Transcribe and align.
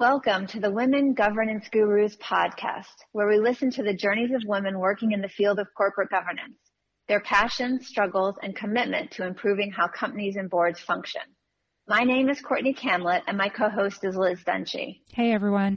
Welcome 0.00 0.46
to 0.46 0.60
the 0.60 0.70
Women 0.70 1.12
Governance 1.12 1.68
Gurus 1.70 2.16
podcast, 2.16 3.04
where 3.12 3.28
we 3.28 3.38
listen 3.38 3.70
to 3.72 3.82
the 3.82 3.92
journeys 3.92 4.30
of 4.34 4.40
women 4.46 4.78
working 4.78 5.12
in 5.12 5.20
the 5.20 5.28
field 5.28 5.58
of 5.58 5.66
corporate 5.76 6.08
governance, 6.08 6.56
their 7.06 7.20
passions, 7.20 7.86
struggles, 7.86 8.36
and 8.42 8.56
commitment 8.56 9.10
to 9.10 9.26
improving 9.26 9.70
how 9.70 9.88
companies 9.88 10.36
and 10.36 10.48
boards 10.48 10.80
function. 10.80 11.20
My 11.86 12.00
name 12.04 12.30
is 12.30 12.40
Courtney 12.40 12.72
Kamlet, 12.72 13.24
and 13.26 13.36
my 13.36 13.50
co-host 13.50 14.02
is 14.02 14.16
Liz 14.16 14.38
Dunshee. 14.42 15.00
Hey, 15.12 15.34
everyone. 15.34 15.76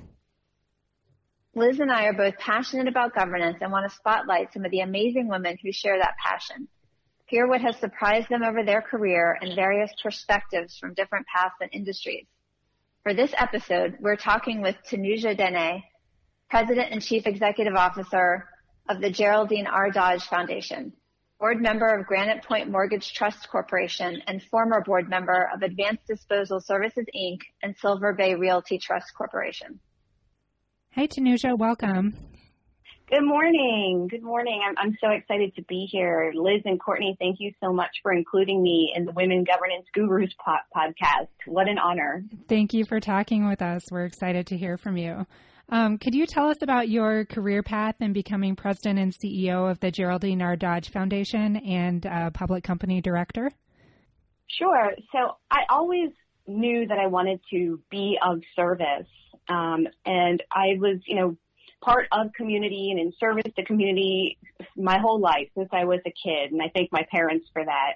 Liz 1.53 1.81
and 1.81 1.91
I 1.91 2.05
are 2.05 2.13
both 2.13 2.37
passionate 2.37 2.87
about 2.87 3.13
governance 3.13 3.57
and 3.59 3.73
want 3.73 3.91
to 3.91 3.97
spotlight 3.97 4.53
some 4.53 4.63
of 4.63 4.71
the 4.71 4.79
amazing 4.79 5.27
women 5.27 5.57
who 5.61 5.73
share 5.73 5.97
that 5.97 6.15
passion. 6.25 6.69
Hear 7.25 7.45
what 7.45 7.59
has 7.59 7.75
surprised 7.75 8.29
them 8.29 8.41
over 8.41 8.63
their 8.63 8.81
career 8.81 9.37
and 9.41 9.53
various 9.53 9.91
perspectives 10.01 10.77
from 10.77 10.93
different 10.93 11.25
paths 11.27 11.55
and 11.59 11.69
industries. 11.73 12.27
For 13.03 13.13
this 13.13 13.33
episode, 13.37 13.97
we're 13.99 14.15
talking 14.15 14.61
with 14.61 14.77
Tanuja 14.89 15.37
Dehne, 15.37 15.83
President 16.49 16.93
and 16.93 17.01
Chief 17.01 17.27
Executive 17.27 17.75
Officer 17.75 18.47
of 18.87 19.01
the 19.01 19.09
Geraldine 19.09 19.67
R. 19.67 19.91
Dodge 19.91 20.23
Foundation, 20.23 20.93
board 21.37 21.61
member 21.61 21.93
of 21.93 22.05
Granite 22.05 22.45
Point 22.45 22.71
Mortgage 22.71 23.13
Trust 23.13 23.49
Corporation, 23.49 24.21
and 24.25 24.41
former 24.43 24.81
board 24.85 25.09
member 25.09 25.49
of 25.53 25.63
Advanced 25.63 26.07
Disposal 26.07 26.61
Services, 26.61 27.05
Inc. 27.13 27.39
and 27.61 27.75
Silver 27.75 28.13
Bay 28.13 28.35
Realty 28.35 28.77
Trust 28.77 29.13
Corporation. 29.17 29.81
Hey, 30.91 31.09
Tanuja, 31.09 31.57
welcome. 31.57 32.15
Good 33.09 33.25
morning. 33.25 34.07
Good 34.09 34.23
morning. 34.23 34.61
I'm, 34.65 34.75
I'm 34.77 34.97
so 35.01 35.09
excited 35.11 35.53
to 35.55 35.61
be 35.63 35.87
here. 35.91 36.31
Liz 36.33 36.61
and 36.63 36.79
Courtney, 36.79 37.17
thank 37.19 37.37
you 37.39 37.51
so 37.61 37.73
much 37.73 37.91
for 38.01 38.13
including 38.13 38.63
me 38.63 38.93
in 38.95 39.05
the 39.05 39.11
Women 39.11 39.43
Governance 39.43 39.85
Gurus 39.93 40.31
po- 40.43 40.55
podcast. 40.75 41.27
What 41.45 41.67
an 41.67 41.77
honor. 41.77 42.23
Thank 42.47 42.73
you 42.73 42.85
for 42.85 43.01
talking 43.01 43.47
with 43.47 43.61
us. 43.61 43.83
We're 43.91 44.05
excited 44.05 44.47
to 44.47 44.57
hear 44.57 44.77
from 44.77 44.95
you. 44.97 45.27
Um, 45.69 45.97
could 45.97 46.15
you 46.15 46.25
tell 46.25 46.49
us 46.49 46.57
about 46.61 46.87
your 46.87 47.25
career 47.25 47.61
path 47.61 47.95
in 47.99 48.13
becoming 48.13 48.55
president 48.55 48.99
and 48.99 49.13
CEO 49.13 49.69
of 49.69 49.79
the 49.81 49.91
Geraldine 49.91 50.41
R. 50.41 50.55
Dodge 50.55 50.89
Foundation 50.89 51.57
and 51.57 52.05
uh, 52.05 52.29
public 52.31 52.63
company 52.63 53.01
director? 53.01 53.51
Sure. 54.47 54.91
So 55.11 55.37
I 55.51 55.63
always 55.69 56.11
knew 56.47 56.87
that 56.87 56.97
I 56.97 57.07
wanted 57.07 57.41
to 57.51 57.81
be 57.91 58.17
of 58.25 58.41
service. 58.55 59.07
Um, 59.49 59.87
and 60.05 60.41
I 60.51 60.77
was, 60.79 60.99
you 61.05 61.15
know, 61.15 61.37
part 61.83 62.07
of 62.11 62.31
community 62.33 62.91
and 62.91 62.99
in 62.99 63.13
service 63.19 63.51
to 63.55 63.63
community 63.65 64.37
my 64.75 64.97
whole 64.97 65.19
life 65.19 65.49
since 65.55 65.69
I 65.71 65.83
was 65.85 65.99
a 66.05 66.11
kid, 66.11 66.51
and 66.51 66.61
I 66.61 66.71
thank 66.73 66.91
my 66.91 67.05
parents 67.11 67.47
for 67.51 67.63
that. 67.63 67.93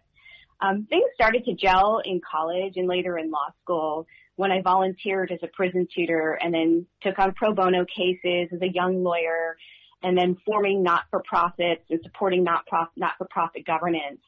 Um, 0.60 0.88
things 0.90 1.06
started 1.14 1.46
to 1.46 1.54
gel 1.54 2.02
in 2.04 2.20
college 2.20 2.74
and 2.78 2.88
later 2.88 3.18
in 3.18 3.30
law 3.30 3.50
school 3.64 4.08
when 4.36 4.52
I 4.52 4.62
volunteered 4.62 5.32
as 5.32 5.40
a 5.44 5.48
prison 5.48 5.88
tutor 5.94 6.34
and 6.34 6.54
then 6.54 6.86
took 7.02 7.20
on 7.20 7.34
pro 7.34 7.54
bono 7.54 7.86
cases 7.86 8.50
as 8.52 8.62
a 8.62 8.68
young 8.68 9.04
lawyer 9.04 9.58
and 10.04 10.18
then 10.18 10.38
forming 10.46 10.84
not-for-profits 10.84 11.84
and 11.90 12.00
supporting 12.04 12.44
not-for-profit 12.44 13.66
governance. 13.66 14.22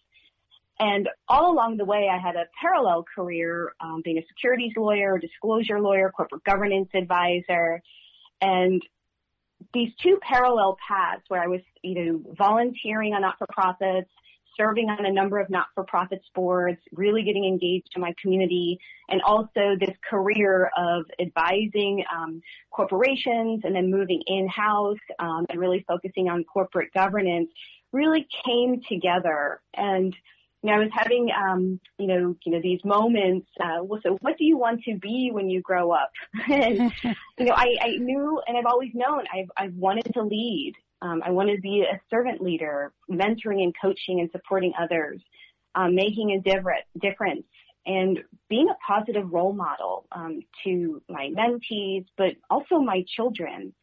And 0.80 1.10
all 1.28 1.52
along 1.52 1.78
the 1.78 1.86
way, 1.86 2.10
I 2.12 2.18
had 2.18 2.36
a 2.36 2.46
parallel 2.60 3.06
career, 3.14 3.74
um, 3.82 4.02
being 4.04 4.18
a 4.18 4.26
securities 4.28 4.74
lawyer, 4.78 5.20
disclosure 5.20 5.80
lawyer, 5.80 6.12
corporate 6.16 6.44
governance 6.44 6.90
advisor. 6.94 7.82
And 8.42 8.82
these 9.74 9.92
two 10.02 10.18
parallel 10.22 10.78
paths 10.88 11.24
where 11.28 11.42
I 11.42 11.48
was, 11.48 11.62
you 11.84 11.96
know, 11.96 12.36
volunteering 12.38 13.14
on 13.14 13.22
not-for-profits, 13.22 14.10
serving 14.58 14.90
on 14.90 15.06
a 15.06 15.12
number 15.12 15.40
of 15.40 15.50
not-for-profits 15.50 16.26
boards, 16.36 16.80
really 16.94 17.24
getting 17.24 17.46
engaged 17.46 17.90
in 17.96 18.02
my 18.02 18.14
community, 18.22 18.80
and 19.10 19.22
also 19.22 19.76
this 19.80 19.96
career 20.10 20.70
of 20.78 21.06
advising 21.20 22.04
um, 22.14 22.42
corporations 22.72 23.62
and 23.64 23.76
then 23.76 23.90
moving 23.90 24.22
in-house 24.28 24.98
um, 25.20 25.46
and 25.50 25.60
really 25.60 25.86
focusing 25.88 26.30
on 26.30 26.44
corporate 26.44 26.92
governance 26.94 27.50
really 27.94 28.28
came 28.46 28.82
together. 28.90 29.62
And 29.76 30.14
you 30.62 30.70
know, 30.70 30.76
I 30.76 30.80
was 30.80 30.90
having, 30.92 31.30
um, 31.32 31.80
you 31.98 32.08
know, 32.08 32.36
you 32.44 32.52
know, 32.52 32.60
these 32.62 32.84
moments. 32.84 33.48
Uh, 33.62 33.84
well, 33.84 34.02
so 34.04 34.18
what 34.22 34.38
do 34.38 34.44
you 34.44 34.58
want 34.58 34.84
to 34.84 34.98
be 34.98 35.30
when 35.32 35.50
you 35.50 35.62
grow 35.62 35.92
up? 35.92 36.12
and 36.50 36.92
you 37.38 37.46
know, 37.46 37.54
I, 37.54 37.76
I 37.82 37.98
knew, 37.98 38.42
and 38.46 38.58
I've 38.58 38.66
always 38.66 38.92
known, 38.94 39.24
I've 39.34 39.50
I've 39.58 39.74
wanted 39.76 40.14
to 40.14 40.22
lead. 40.22 40.74
Um, 41.02 41.22
I 41.26 41.32
wanted 41.32 41.56
to 41.56 41.62
be 41.62 41.86
a 41.90 42.00
servant 42.10 42.42
leader, 42.42 42.92
mentoring 43.10 43.64
and 43.64 43.74
coaching 43.82 44.20
and 44.20 44.30
supporting 44.32 44.74
others, 44.78 45.22
um, 45.76 45.96
making 45.96 46.32
a 46.32 46.42
different 46.42 46.84
difference, 47.02 47.46
and 47.86 48.20
being 48.50 48.68
a 48.70 48.76
positive 48.86 49.32
role 49.32 49.54
model 49.54 50.08
um, 50.12 50.42
to 50.66 51.02
my 51.08 51.32
mentees, 51.38 52.06
but 52.18 52.36
also 52.50 52.80
my 52.80 53.06
children. 53.16 53.74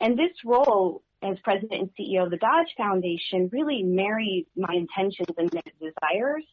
And 0.00 0.18
this 0.18 0.32
role 0.44 1.02
as 1.22 1.38
president 1.40 1.80
and 1.80 1.90
CEO 1.98 2.24
of 2.24 2.30
the 2.30 2.36
Dodge 2.36 2.74
Foundation 2.76 3.48
really 3.52 3.82
married 3.82 4.46
my 4.56 4.74
intentions 4.74 5.28
and 5.36 5.50
desires 5.50 6.44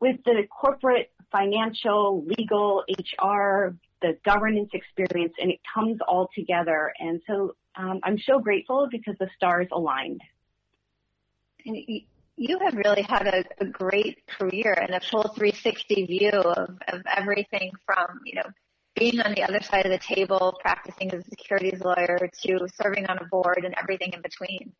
with 0.00 0.16
the 0.24 0.42
corporate, 0.50 1.10
financial, 1.32 2.24
legal, 2.24 2.84
HR, 2.88 3.74
the 4.02 4.18
governance 4.24 4.70
experience, 4.72 5.34
and 5.38 5.50
it 5.50 5.60
comes 5.74 5.98
all 6.06 6.28
together. 6.34 6.92
And 6.98 7.20
so 7.26 7.56
um, 7.76 8.00
I'm 8.02 8.18
so 8.18 8.38
grateful 8.38 8.88
because 8.90 9.16
the 9.18 9.28
stars 9.36 9.68
aligned. 9.72 10.20
And 11.64 11.76
you 12.36 12.58
have 12.60 12.74
really 12.74 13.02
had 13.02 13.26
a, 13.26 13.44
a 13.60 13.66
great 13.66 14.26
career 14.26 14.72
and 14.72 14.94
a 14.94 15.00
full 15.00 15.22
360 15.34 16.06
view 16.06 16.30
of, 16.30 16.78
of 16.88 17.02
everything 17.16 17.72
from, 17.84 18.20
you 18.24 18.36
know, 18.36 18.50
being 18.96 19.20
on 19.20 19.34
the 19.34 19.42
other 19.42 19.60
side 19.60 19.86
of 19.86 19.92
the 19.92 19.98
table, 19.98 20.58
practicing 20.60 21.10
as 21.12 21.20
a 21.20 21.30
securities 21.30 21.80
lawyer 21.80 22.18
to 22.42 22.68
serving 22.80 23.06
on 23.06 23.18
a 23.18 23.24
board 23.26 23.62
and 23.64 23.74
everything 23.80 24.12
in 24.12 24.22
between. 24.22 24.72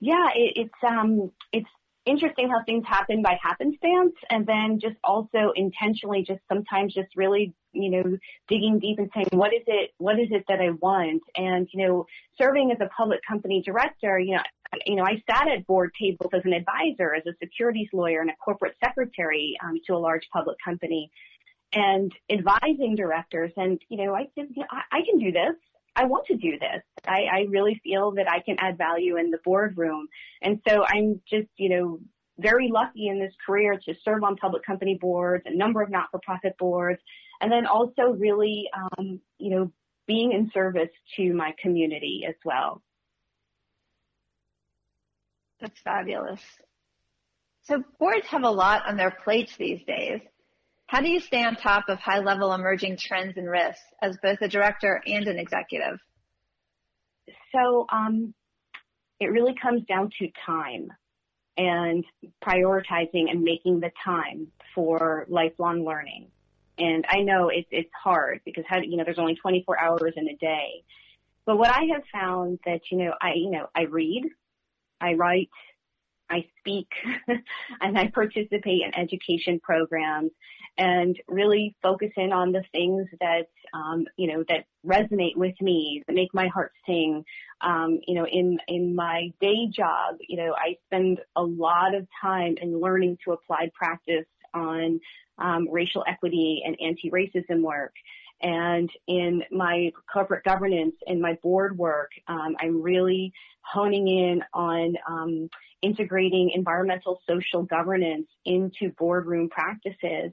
Yeah, 0.00 0.28
it, 0.34 0.52
it's 0.56 0.84
um, 0.86 1.30
it's 1.52 1.68
interesting 2.06 2.50
how 2.50 2.62
things 2.64 2.84
happen 2.86 3.22
by 3.22 3.38
happenstance, 3.42 4.14
and 4.30 4.46
then 4.46 4.78
just 4.80 4.96
also 5.02 5.52
intentionally, 5.54 6.24
just 6.26 6.40
sometimes 6.48 6.94
just 6.94 7.08
really, 7.16 7.54
you 7.72 7.90
know, 7.90 8.18
digging 8.48 8.78
deep 8.80 8.98
and 8.98 9.10
saying, 9.14 9.28
what 9.32 9.54
is 9.54 9.62
it, 9.66 9.92
what 9.98 10.18
is 10.18 10.28
it 10.30 10.44
that 10.48 10.60
I 10.60 10.70
want, 10.70 11.22
and 11.36 11.68
you 11.72 11.86
know, 11.86 12.06
serving 12.36 12.70
as 12.70 12.78
a 12.80 12.90
public 12.96 13.20
company 13.26 13.62
director, 13.64 14.18
you 14.18 14.34
know, 14.34 14.42
you 14.86 14.96
know, 14.96 15.04
I 15.04 15.22
sat 15.30 15.48
at 15.48 15.66
board 15.66 15.92
tables 15.98 16.30
as 16.34 16.42
an 16.44 16.52
advisor, 16.52 17.14
as 17.14 17.22
a 17.26 17.32
securities 17.40 17.88
lawyer, 17.92 18.20
and 18.20 18.30
a 18.30 18.36
corporate 18.44 18.74
secretary 18.84 19.56
um, 19.62 19.80
to 19.86 19.94
a 19.94 19.98
large 19.98 20.28
public 20.32 20.56
company 20.64 21.10
and 21.74 22.12
advising 22.30 22.94
directors. 22.96 23.52
And, 23.56 23.80
you 23.88 23.98
know, 23.98 24.14
I 24.14 24.28
I 24.90 25.00
can 25.02 25.18
do 25.18 25.32
this. 25.32 25.56
I 25.96 26.04
want 26.06 26.26
to 26.26 26.36
do 26.36 26.58
this. 26.58 26.82
I, 27.06 27.24
I 27.32 27.46
really 27.48 27.80
feel 27.84 28.12
that 28.12 28.28
I 28.28 28.40
can 28.40 28.56
add 28.58 28.78
value 28.78 29.16
in 29.16 29.30
the 29.30 29.38
boardroom. 29.44 30.08
And 30.42 30.60
so 30.66 30.84
I'm 30.84 31.20
just, 31.28 31.48
you 31.56 31.68
know, 31.68 32.00
very 32.38 32.68
lucky 32.68 33.06
in 33.06 33.20
this 33.20 33.32
career 33.46 33.78
to 33.84 33.94
serve 34.04 34.24
on 34.24 34.34
public 34.34 34.64
company 34.64 34.98
boards, 35.00 35.44
a 35.46 35.54
number 35.56 35.82
of 35.82 35.90
not-for-profit 35.90 36.58
boards, 36.58 37.00
and 37.40 37.52
then 37.52 37.66
also 37.66 38.12
really, 38.18 38.68
um, 38.76 39.20
you 39.38 39.50
know, 39.50 39.72
being 40.06 40.32
in 40.32 40.50
service 40.50 40.90
to 41.16 41.32
my 41.32 41.54
community 41.62 42.24
as 42.28 42.34
well. 42.44 42.82
That's 45.60 45.80
fabulous. 45.80 46.40
So 47.62 47.82
boards 48.00 48.26
have 48.26 48.42
a 48.42 48.50
lot 48.50 48.82
on 48.88 48.96
their 48.96 49.12
plates 49.12 49.56
these 49.56 49.82
days. 49.86 50.20
How 50.94 51.00
do 51.00 51.08
you 51.08 51.18
stay 51.18 51.42
on 51.42 51.56
top 51.56 51.88
of 51.88 51.98
high 51.98 52.20
level 52.20 52.52
emerging 52.52 52.98
trends 52.98 53.36
and 53.36 53.50
risks 53.50 53.82
as 54.00 54.16
both 54.22 54.40
a 54.42 54.46
director 54.46 55.02
and 55.04 55.26
an 55.26 55.40
executive? 55.40 55.98
So 57.50 57.86
um, 57.90 58.32
it 59.18 59.26
really 59.32 59.56
comes 59.60 59.82
down 59.86 60.10
to 60.20 60.28
time 60.46 60.92
and 61.56 62.04
prioritizing 62.46 63.28
and 63.28 63.42
making 63.42 63.80
the 63.80 63.90
time 64.04 64.46
for 64.72 65.26
lifelong 65.28 65.84
learning. 65.84 66.28
And 66.78 67.04
I 67.08 67.22
know 67.22 67.48
it's 67.48 67.66
it's 67.72 67.90
hard 68.00 68.42
because 68.44 68.62
how, 68.68 68.78
you 68.80 68.96
know 68.96 69.02
there's 69.02 69.18
only 69.18 69.34
24 69.34 69.80
hours 69.80 70.12
in 70.14 70.28
a 70.28 70.36
day. 70.36 70.84
But 71.44 71.58
what 71.58 71.70
I 71.70 71.86
have 71.92 72.04
found 72.12 72.60
that 72.66 72.82
you 72.92 72.98
know 72.98 73.14
I 73.20 73.32
you 73.34 73.50
know 73.50 73.66
I 73.74 73.86
read, 73.90 74.26
I 75.00 75.14
write, 75.14 75.50
I 76.30 76.44
speak, 76.58 76.88
and 77.80 77.98
I 77.98 78.08
participate 78.08 78.82
in 78.82 78.94
education 78.96 79.60
programs 79.62 80.30
and 80.76 81.16
really 81.28 81.76
focus 81.82 82.10
in 82.16 82.32
on 82.32 82.50
the 82.52 82.64
things 82.72 83.06
that 83.20 83.46
um, 83.72 84.06
you 84.16 84.32
know 84.32 84.44
that 84.48 84.64
resonate 84.86 85.36
with 85.36 85.54
me, 85.60 86.02
that 86.06 86.14
make 86.14 86.32
my 86.34 86.48
heart 86.48 86.72
sing. 86.86 87.24
Um, 87.60 88.00
you 88.06 88.14
know, 88.14 88.26
in 88.26 88.58
in 88.68 88.94
my 88.94 89.30
day 89.40 89.68
job, 89.74 90.16
you 90.28 90.36
know, 90.36 90.54
I 90.56 90.76
spend 90.86 91.20
a 91.36 91.42
lot 91.42 91.94
of 91.94 92.06
time 92.20 92.56
in 92.60 92.80
learning 92.80 93.18
to 93.24 93.32
apply 93.32 93.70
practice 93.74 94.26
on 94.52 95.00
um, 95.38 95.68
racial 95.70 96.04
equity 96.08 96.62
and 96.64 96.76
anti-racism 96.80 97.62
work. 97.62 97.92
And 98.42 98.90
in 99.08 99.42
my 99.52 99.92
corporate 100.12 100.44
governance 100.44 100.96
and 101.06 101.20
my 101.20 101.34
board 101.42 101.78
work, 101.78 102.10
um, 102.28 102.56
I'm 102.60 102.82
really 102.82 103.32
honing 103.62 104.08
in 104.08 104.42
on 104.54 104.96
um, 105.08 105.50
integrating 105.82 106.50
environmental 106.54 107.20
social 107.28 107.62
governance 107.64 108.28
into 108.44 108.90
boardroom 108.98 109.48
practices 109.50 110.32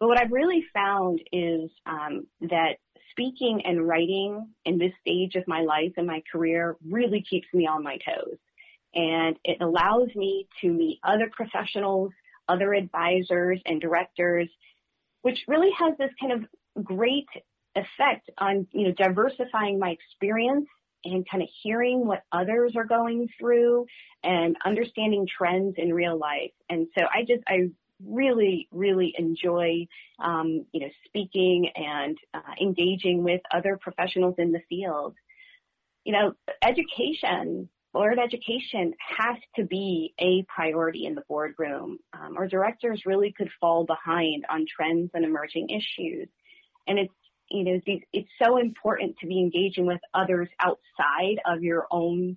But 0.00 0.08
what 0.08 0.20
I've 0.20 0.32
really 0.32 0.64
found 0.74 1.20
is 1.32 1.70
um, 1.86 2.26
that 2.42 2.76
speaking 3.12 3.62
and 3.66 3.88
writing 3.88 4.48
in 4.66 4.78
this 4.78 4.92
stage 5.00 5.36
of 5.36 5.48
my 5.48 5.62
life 5.62 5.92
and 5.98 6.06
my 6.06 6.22
career 6.30 6.76
really 6.88 7.24
keeps 7.28 7.48
me 7.54 7.66
on 7.66 7.82
my 7.82 7.98
toes. 7.98 8.38
And 8.94 9.36
it 9.44 9.58
allows 9.62 10.08
me 10.16 10.48
to 10.62 10.68
meet 10.70 11.00
other 11.04 11.30
professionals, 11.32 12.12
other 12.48 12.74
advisors 12.74 13.60
and 13.66 13.80
directors, 13.80 14.48
which 15.22 15.40
really 15.48 15.72
has 15.78 15.98
this 15.98 16.12
kind 16.20 16.32
of 16.32 16.48
great 16.78 17.28
effect 17.74 18.30
on, 18.38 18.66
you 18.72 18.88
know, 18.88 18.92
diversifying 18.92 19.78
my 19.78 19.90
experience 19.90 20.66
and 21.04 21.28
kind 21.28 21.42
of 21.42 21.48
hearing 21.62 22.06
what 22.06 22.22
others 22.32 22.72
are 22.76 22.84
going 22.84 23.28
through 23.38 23.86
and 24.22 24.56
understanding 24.64 25.26
trends 25.26 25.74
in 25.76 25.92
real 25.92 26.18
life. 26.18 26.50
And 26.68 26.88
so 26.98 27.04
I 27.04 27.22
just, 27.22 27.42
I 27.46 27.70
really, 28.04 28.68
really 28.72 29.14
enjoy, 29.16 29.86
um, 30.18 30.66
you 30.72 30.80
know, 30.80 30.88
speaking 31.06 31.70
and 31.74 32.16
uh, 32.34 32.40
engaging 32.60 33.22
with 33.22 33.40
other 33.54 33.78
professionals 33.80 34.34
in 34.38 34.52
the 34.52 34.60
field. 34.68 35.14
You 36.04 36.12
know, 36.12 36.32
education, 36.62 37.68
board 37.92 38.18
education 38.18 38.94
has 39.18 39.36
to 39.56 39.64
be 39.64 40.14
a 40.18 40.44
priority 40.44 41.06
in 41.06 41.14
the 41.14 41.22
boardroom. 41.28 41.98
Um, 42.12 42.36
our 42.36 42.48
directors 42.48 43.02
really 43.04 43.32
could 43.36 43.50
fall 43.60 43.84
behind 43.84 44.44
on 44.50 44.66
trends 44.66 45.10
and 45.14 45.24
emerging 45.24 45.68
issues. 45.70 46.28
And 46.88 46.98
it's, 46.98 47.14
you 47.50 47.64
know, 47.64 47.80
it's 48.12 48.28
so 48.42 48.58
important 48.58 49.16
to 49.20 49.26
be 49.26 49.38
engaging 49.38 49.86
with 49.86 50.00
others 50.12 50.48
outside 50.58 51.38
of 51.46 51.62
your 51.62 51.86
own 51.90 52.36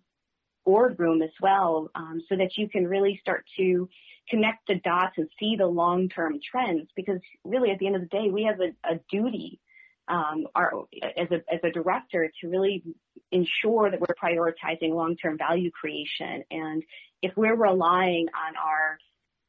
boardroom 0.65 1.24
as 1.24 1.31
well, 1.42 1.89
um, 1.95 2.21
so 2.30 2.36
that 2.36 2.51
you 2.57 2.69
can 2.69 2.86
really 2.86 3.18
start 3.19 3.44
to 3.57 3.89
connect 4.30 4.68
the 4.68 4.75
dots 4.75 5.15
and 5.18 5.27
see 5.39 5.56
the 5.57 5.65
long-term 5.65 6.39
trends. 6.50 6.88
Because 6.95 7.19
really, 7.44 7.71
at 7.71 7.80
the 7.80 7.88
end 7.88 7.95
of 7.95 8.03
the 8.03 8.07
day, 8.07 8.30
we 8.30 8.44
have 8.44 8.59
a, 8.59 8.94
a 8.94 9.00
duty 9.09 9.59
um, 10.07 10.45
our, 10.54 10.71
as 11.18 11.30
a 11.31 11.54
as 11.54 11.59
a 11.63 11.71
director 11.71 12.30
to 12.42 12.47
really 12.47 12.83
ensure 13.31 13.89
that 13.89 14.00
we're 14.00 14.15
prioritizing 14.21 14.94
long-term 14.94 15.38
value 15.38 15.71
creation. 15.71 16.44
And 16.51 16.83
if 17.21 17.31
we're 17.36 17.56
relying 17.56 18.27
on 18.27 18.56
our 18.57 18.97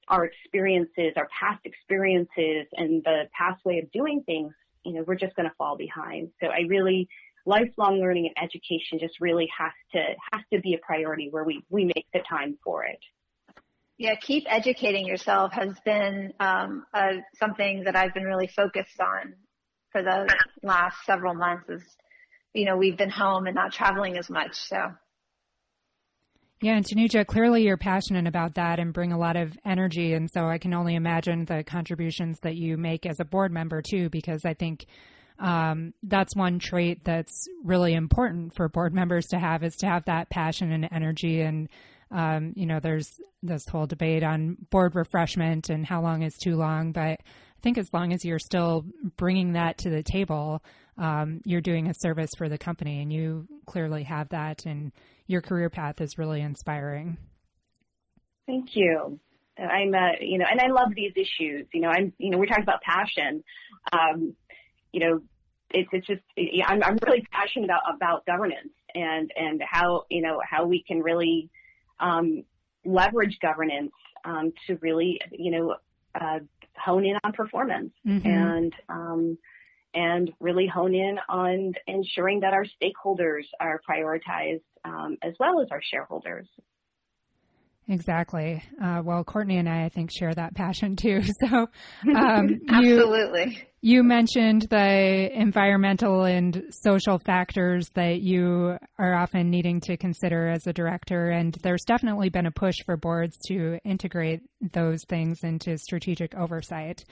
our 0.08 0.24
experiences, 0.24 1.12
our 1.16 1.28
past 1.38 1.64
experiences, 1.64 2.66
and 2.72 3.02
the 3.04 3.28
past 3.36 3.64
way 3.64 3.78
of 3.78 3.90
doing 3.92 4.22
things, 4.24 4.52
you 4.84 4.94
know, 4.94 5.04
we're 5.06 5.16
just 5.16 5.36
going 5.36 5.48
to 5.48 5.54
fall 5.56 5.76
behind. 5.76 6.30
So 6.40 6.48
I 6.48 6.60
really 6.68 7.08
lifelong 7.44 7.98
learning 7.98 8.30
and 8.34 8.44
education 8.44 8.98
just 8.98 9.20
really 9.20 9.48
has 9.58 9.72
to 9.92 10.00
has 10.32 10.42
to 10.52 10.60
be 10.60 10.74
a 10.74 10.78
priority 10.78 11.28
where 11.30 11.44
we 11.44 11.62
we 11.70 11.84
make 11.84 12.06
the 12.12 12.20
time 12.20 12.58
for 12.64 12.84
it. 12.84 12.98
Yeah, 13.98 14.14
keep 14.16 14.44
educating 14.48 15.06
yourself 15.06 15.52
has 15.52 15.78
been 15.84 16.32
um, 16.40 16.84
uh, 16.92 17.14
something 17.38 17.84
that 17.84 17.94
I've 17.94 18.14
been 18.14 18.24
really 18.24 18.48
focused 18.48 19.00
on 19.00 19.34
for 19.92 20.02
the 20.02 20.28
last 20.62 20.96
several 21.04 21.34
months. 21.34 21.68
Is 21.68 21.82
you 22.54 22.64
know 22.64 22.76
we've 22.76 22.96
been 22.96 23.10
home 23.10 23.46
and 23.46 23.54
not 23.54 23.72
traveling 23.72 24.16
as 24.18 24.28
much, 24.28 24.54
so. 24.54 24.92
Yeah, 26.62 26.76
and 26.76 26.86
Tanuja, 26.86 27.26
clearly 27.26 27.64
you're 27.64 27.76
passionate 27.76 28.28
about 28.28 28.54
that 28.54 28.78
and 28.78 28.92
bring 28.92 29.10
a 29.10 29.18
lot 29.18 29.34
of 29.34 29.58
energy. 29.64 30.14
And 30.14 30.30
so 30.30 30.46
I 30.46 30.58
can 30.58 30.72
only 30.72 30.94
imagine 30.94 31.44
the 31.44 31.64
contributions 31.64 32.38
that 32.42 32.54
you 32.54 32.76
make 32.76 33.04
as 33.04 33.18
a 33.18 33.24
board 33.24 33.50
member 33.50 33.82
too, 33.82 34.08
because 34.10 34.44
I 34.44 34.54
think 34.54 34.86
um, 35.40 35.92
that's 36.04 36.36
one 36.36 36.60
trait 36.60 37.02
that's 37.02 37.48
really 37.64 37.94
important 37.94 38.54
for 38.54 38.68
board 38.68 38.94
members 38.94 39.26
to 39.30 39.40
have 39.40 39.64
is 39.64 39.74
to 39.78 39.88
have 39.88 40.04
that 40.04 40.30
passion 40.30 40.70
and 40.70 40.88
energy. 40.92 41.40
And, 41.40 41.68
um, 42.12 42.52
you 42.54 42.66
know, 42.66 42.78
there's 42.78 43.08
this 43.42 43.66
whole 43.66 43.86
debate 43.86 44.22
on 44.22 44.56
board 44.70 44.94
refreshment 44.94 45.68
and 45.68 45.84
how 45.84 46.00
long 46.00 46.22
is 46.22 46.36
too 46.36 46.54
long. 46.54 46.92
But 46.92 47.02
I 47.02 47.60
think 47.60 47.76
as 47.76 47.92
long 47.92 48.12
as 48.12 48.24
you're 48.24 48.38
still 48.38 48.84
bringing 49.16 49.54
that 49.54 49.78
to 49.78 49.90
the 49.90 50.04
table, 50.04 50.62
um, 50.96 51.40
you're 51.44 51.60
doing 51.60 51.88
a 51.88 51.94
service 51.94 52.30
for 52.38 52.48
the 52.48 52.58
company 52.58 53.02
and 53.02 53.12
you 53.12 53.48
clearly 53.66 54.04
have 54.04 54.28
that 54.28 54.64
and 54.64 54.92
your 55.32 55.40
career 55.40 55.70
path 55.70 56.00
is 56.00 56.18
really 56.18 56.42
inspiring. 56.42 57.16
Thank 58.46 58.76
you. 58.76 59.18
I'm, 59.58 59.94
uh, 59.94 60.12
you 60.20 60.38
know, 60.38 60.46
and 60.50 60.60
I 60.60 60.68
love 60.68 60.94
these 60.94 61.12
issues. 61.16 61.66
You 61.72 61.80
know, 61.80 61.88
I'm, 61.88 62.12
you 62.18 62.30
know, 62.30 62.38
we're 62.38 62.46
talking 62.46 62.62
about 62.62 62.82
passion. 62.82 63.42
Um, 63.92 64.34
you 64.92 65.00
know, 65.00 65.20
it's, 65.70 65.88
it's 65.92 66.06
just, 66.06 66.22
I'm, 66.66 66.82
I'm 66.82 66.98
really 67.06 67.26
passionate 67.30 67.64
about, 67.64 67.82
about 67.94 68.26
governance 68.26 68.72
and, 68.94 69.30
and 69.36 69.62
how, 69.68 70.04
you 70.10 70.22
know, 70.22 70.40
how 70.48 70.66
we 70.66 70.84
can 70.86 71.02
really, 71.02 71.50
um, 71.98 72.44
leverage 72.84 73.38
governance, 73.40 73.92
um, 74.24 74.52
to 74.66 74.76
really, 74.76 75.20
you 75.30 75.50
know, 75.50 75.76
uh, 76.14 76.40
hone 76.76 77.04
in 77.04 77.16
on 77.24 77.32
performance 77.32 77.92
mm-hmm. 78.06 78.26
and, 78.26 78.74
um, 78.88 79.38
and 79.94 80.30
really 80.40 80.66
hone 80.66 80.94
in 80.94 81.18
on 81.28 81.74
ensuring 81.86 82.40
that 82.40 82.52
our 82.52 82.64
stakeholders 82.64 83.44
are 83.60 83.80
prioritized, 83.88 84.62
um, 84.84 85.16
as 85.22 85.34
well 85.38 85.60
as 85.60 85.68
our 85.70 85.82
shareholders. 85.82 86.46
Exactly. 87.88 88.62
Uh, 88.82 89.02
well, 89.04 89.24
Courtney 89.24 89.58
and 89.58 89.68
I, 89.68 89.84
I 89.84 89.88
think, 89.88 90.10
share 90.12 90.32
that 90.34 90.54
passion 90.54 90.96
too. 90.96 91.20
So, 91.40 91.68
um, 92.14 92.60
absolutely. 92.68 93.66
You, 93.80 93.96
you 93.96 94.02
mentioned 94.04 94.66
the 94.70 95.28
environmental 95.34 96.24
and 96.24 96.62
social 96.70 97.18
factors 97.18 97.88
that 97.94 98.20
you 98.20 98.76
are 98.98 99.14
often 99.14 99.50
needing 99.50 99.80
to 99.82 99.96
consider 99.96 100.48
as 100.48 100.66
a 100.66 100.72
director, 100.72 101.30
and 101.30 101.54
there's 101.62 101.82
definitely 101.84 102.28
been 102.28 102.46
a 102.46 102.52
push 102.52 102.76
for 102.84 102.96
boards 102.96 103.36
to 103.48 103.78
integrate 103.84 104.40
those 104.72 105.00
things 105.08 105.38
into 105.42 105.76
strategic 105.78 106.34
oversight. 106.36 107.04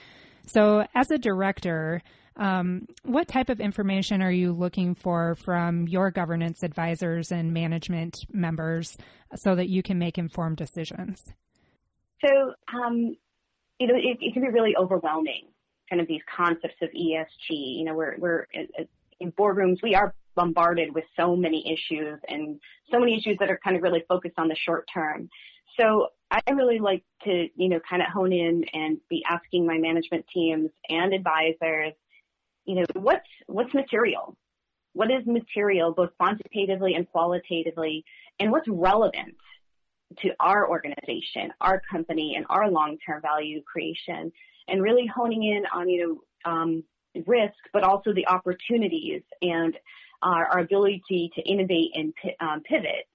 So, 0.47 0.85
as 0.95 1.11
a 1.11 1.17
director, 1.17 2.01
um, 2.37 2.87
what 3.03 3.27
type 3.27 3.49
of 3.49 3.59
information 3.59 4.21
are 4.21 4.31
you 4.31 4.53
looking 4.53 4.95
for 4.95 5.35
from 5.35 5.87
your 5.87 6.11
governance 6.11 6.63
advisors 6.63 7.31
and 7.31 7.53
management 7.53 8.25
members 8.31 8.97
so 9.35 9.55
that 9.55 9.69
you 9.69 9.83
can 9.83 9.99
make 9.99 10.17
informed 10.17 10.57
decisions? 10.57 11.33
So, 12.23 12.53
um, 12.73 13.15
you 13.79 13.87
know, 13.87 13.95
it, 13.95 14.17
it, 14.21 14.33
can 14.33 14.43
be 14.43 14.49
really 14.49 14.75
overwhelming, 14.77 15.47
kind 15.89 16.01
of 16.01 16.07
these 16.07 16.21
concepts 16.35 16.75
of 16.81 16.89
ESG. 16.89 17.49
You 17.49 17.85
know, 17.85 17.95
we're, 17.95 18.15
we're 18.17 18.47
in 19.19 19.31
boardrooms, 19.33 19.81
we 19.83 19.95
are 19.95 20.13
bombarded 20.35 20.95
with 20.95 21.03
so 21.19 21.35
many 21.35 21.65
issues 21.71 22.19
and 22.27 22.59
so 22.91 22.99
many 22.99 23.17
issues 23.17 23.37
that 23.39 23.49
are 23.49 23.59
kind 23.63 23.75
of 23.75 23.83
really 23.83 24.03
focused 24.07 24.35
on 24.37 24.47
the 24.47 24.55
short 24.55 24.87
term. 24.93 25.29
So 25.79 26.07
I 26.29 26.41
really 26.51 26.79
like 26.79 27.03
to, 27.23 27.47
you 27.55 27.69
know, 27.69 27.79
kind 27.87 28.01
of 28.01 28.07
hone 28.07 28.31
in 28.31 28.63
and 28.73 28.97
be 29.09 29.23
asking 29.29 29.65
my 29.65 29.77
management 29.77 30.25
teams 30.33 30.69
and 30.89 31.13
advisors 31.13 31.93
you 32.65 32.75
know, 32.75 32.85
what's, 32.93 33.27
what's 33.47 33.73
material? 33.73 34.35
What 34.93 35.09
is 35.09 35.25
material, 35.25 35.93
both 35.93 36.09
quantitatively 36.17 36.95
and 36.95 37.09
qualitatively, 37.09 38.03
and 38.39 38.51
what's 38.51 38.67
relevant 38.67 39.35
to 40.19 40.31
our 40.39 40.69
organization, 40.69 41.53
our 41.61 41.81
company, 41.89 42.35
and 42.35 42.45
our 42.49 42.69
long-term 42.69 43.21
value 43.21 43.61
creation, 43.63 44.31
and 44.67 44.81
really 44.81 45.07
honing 45.07 45.43
in 45.43 45.63
on, 45.73 45.89
you 45.89 46.21
know, 46.45 46.51
um, 46.51 46.83
risk, 47.25 47.55
but 47.73 47.83
also 47.83 48.13
the 48.13 48.27
opportunities 48.27 49.21
and 49.41 49.77
our, 50.21 50.45
our 50.45 50.59
ability 50.59 51.31
to 51.35 51.41
innovate 51.41 51.91
and 51.95 52.13
um, 52.39 52.61
pivot 52.61 53.07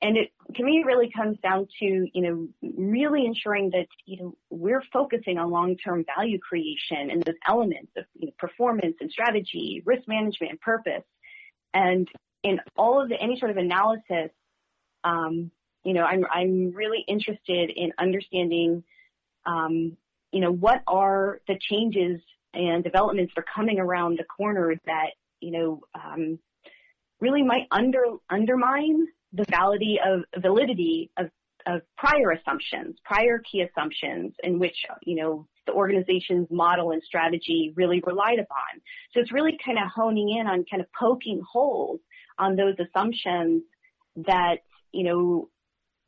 and 0.00 0.16
it, 0.16 0.30
to 0.54 0.62
me, 0.62 0.84
really 0.86 1.10
comes 1.10 1.38
down 1.42 1.66
to, 1.80 2.06
you 2.12 2.22
know, 2.22 2.48
really 2.76 3.26
ensuring 3.26 3.70
that, 3.70 3.86
you 4.06 4.16
know, 4.18 4.36
we're 4.48 4.82
focusing 4.92 5.38
on 5.38 5.50
long-term 5.50 6.04
value 6.16 6.38
creation 6.38 7.10
and 7.10 7.22
those 7.24 7.34
elements 7.48 7.90
of 7.96 8.04
you 8.14 8.26
know, 8.26 8.32
performance 8.38 8.96
and 9.00 9.10
strategy, 9.10 9.82
risk 9.84 10.06
management 10.06 10.52
and 10.52 10.60
purpose. 10.60 11.02
And 11.74 12.06
in 12.44 12.60
all 12.76 13.02
of 13.02 13.08
the, 13.08 13.20
any 13.20 13.38
sort 13.40 13.50
of 13.50 13.56
analysis, 13.56 14.30
um, 15.02 15.50
you 15.82 15.94
know, 15.94 16.04
I'm, 16.04 16.24
I'm 16.32 16.72
really 16.72 17.04
interested 17.08 17.70
in 17.74 17.92
understanding, 17.98 18.84
um, 19.46 19.96
you 20.30 20.40
know, 20.40 20.52
what 20.52 20.82
are 20.86 21.40
the 21.48 21.58
changes 21.60 22.20
and 22.54 22.84
developments 22.84 23.32
that 23.34 23.42
are 23.42 23.46
coming 23.52 23.80
around 23.80 24.18
the 24.18 24.24
corner 24.24 24.74
that, 24.86 25.10
you 25.40 25.50
know, 25.50 25.80
um, 25.94 26.38
really 27.20 27.42
might 27.42 27.66
under, 27.72 28.04
undermine 28.30 29.08
the 29.32 29.44
validity 29.50 29.98
of 30.04 30.22
validity 30.40 31.10
of, 31.18 31.26
of 31.66 31.82
prior 31.96 32.30
assumptions, 32.30 32.96
prior 33.04 33.40
key 33.50 33.62
assumptions 33.62 34.34
in 34.42 34.58
which, 34.58 34.76
you 35.02 35.16
know, 35.16 35.46
the 35.66 35.72
organization's 35.72 36.48
model 36.50 36.92
and 36.92 37.02
strategy 37.02 37.72
really 37.76 38.02
relied 38.06 38.38
upon. 38.38 38.80
So 39.12 39.20
it's 39.20 39.32
really 39.32 39.58
kind 39.64 39.78
of 39.78 39.84
honing 39.94 40.38
in 40.38 40.46
on 40.46 40.64
kind 40.70 40.80
of 40.80 40.88
poking 40.98 41.42
holes 41.50 42.00
on 42.38 42.56
those 42.56 42.74
assumptions 42.78 43.62
that, 44.16 44.58
you 44.92 45.04
know, 45.04 45.50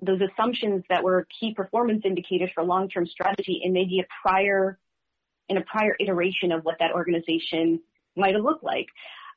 those 0.01 0.21
assumptions 0.23 0.83
that 0.89 1.05
were 1.05 1.27
key 1.39 1.53
performance 1.53 2.03
indicators 2.07 2.51
for 2.55 2.65
long-term 2.65 3.07
strategy 3.07 3.61
and 3.63 3.75
maybe 3.75 4.01
a 4.01 4.07
prior, 4.23 4.79
in 5.51 5.59
a 5.59 5.63
prior 5.63 5.95
iteration 6.01 6.53
of 6.53 6.63
what 6.63 6.77
that 6.79 6.93
organization 6.93 7.81
might 8.17 8.35
have 8.35 8.43
looked 8.43 8.65
like. 8.65 8.87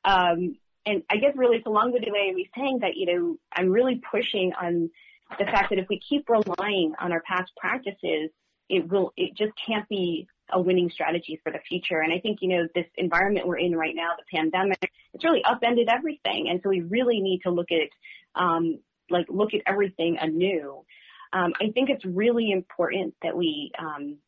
Um, 0.06 0.56
and 0.86 1.02
I 1.10 1.16
guess 1.16 1.32
really 1.36 1.56
it's 1.56 1.66
a 1.66 1.70
long-winded 1.70 2.12
way 2.12 2.32
me 2.32 2.48
saying 2.56 2.80
that, 2.80 2.96
you 2.96 3.06
know, 3.06 3.36
I'm 3.52 3.70
really 3.70 4.00
pushing 4.10 4.52
on 4.60 4.90
the 5.38 5.44
fact 5.44 5.70
that 5.70 5.78
if 5.78 5.86
we 5.88 6.00
keep 6.00 6.28
relying 6.28 6.94
on 7.00 7.12
our 7.12 7.22
past 7.22 7.50
practices, 7.56 8.30
it 8.68 8.88
will, 8.88 9.12
it 9.16 9.36
just 9.36 9.52
can't 9.66 9.88
be 9.88 10.26
a 10.50 10.60
winning 10.60 10.90
strategy 10.90 11.40
for 11.42 11.50
the 11.50 11.58
future. 11.66 12.00
And 12.00 12.12
I 12.12 12.20
think, 12.20 12.38
you 12.42 12.48
know, 12.48 12.68
this 12.74 12.86
environment 12.96 13.46
we're 13.46 13.58
in 13.58 13.74
right 13.74 13.94
now, 13.94 14.10
the 14.16 14.36
pandemic, 14.36 14.90
it's 15.14 15.24
really 15.24 15.42
upended 15.44 15.88
everything. 15.88 16.48
And 16.50 16.60
so 16.62 16.68
we 16.68 16.82
really 16.82 17.20
need 17.20 17.40
to 17.44 17.50
look 17.50 17.68
at, 17.70 18.40
um, 18.40 18.78
like 19.10 19.26
look 19.28 19.54
at 19.54 19.60
everything 19.66 20.18
anew. 20.20 20.84
Um, 21.32 21.52
I 21.60 21.70
think 21.72 21.90
it's 21.90 22.04
really 22.04 22.50
important 22.50 23.14
that 23.22 23.36
we 23.36 23.72
um, 23.78 24.18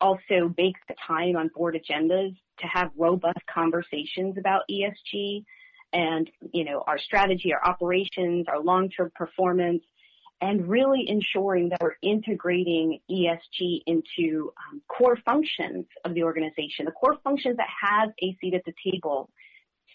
also 0.00 0.52
make 0.56 0.74
the 0.88 0.94
time 1.06 1.36
on 1.36 1.50
board 1.54 1.76
agendas 1.76 2.34
to 2.58 2.66
have 2.66 2.90
robust 2.96 3.40
conversations 3.52 4.36
about 4.38 4.62
ESG 4.70 5.44
and, 5.92 6.30
you 6.52 6.64
know, 6.64 6.82
our 6.86 6.98
strategy, 6.98 7.52
our 7.52 7.64
operations, 7.64 8.46
our 8.48 8.60
long-term 8.60 9.12
performance, 9.14 9.82
and 10.40 10.68
really 10.68 11.08
ensuring 11.08 11.70
that 11.70 11.80
we're 11.80 11.96
integrating 12.02 13.00
ESG 13.10 13.80
into 13.86 14.52
um, 14.70 14.82
core 14.88 15.16
functions 15.24 15.86
of 16.04 16.14
the 16.14 16.22
organization, 16.22 16.84
the 16.84 16.92
core 16.92 17.16
functions 17.24 17.56
that 17.56 17.68
have 17.82 18.10
a 18.22 18.36
seat 18.40 18.54
at 18.54 18.62
the 18.66 18.74
table, 18.84 19.30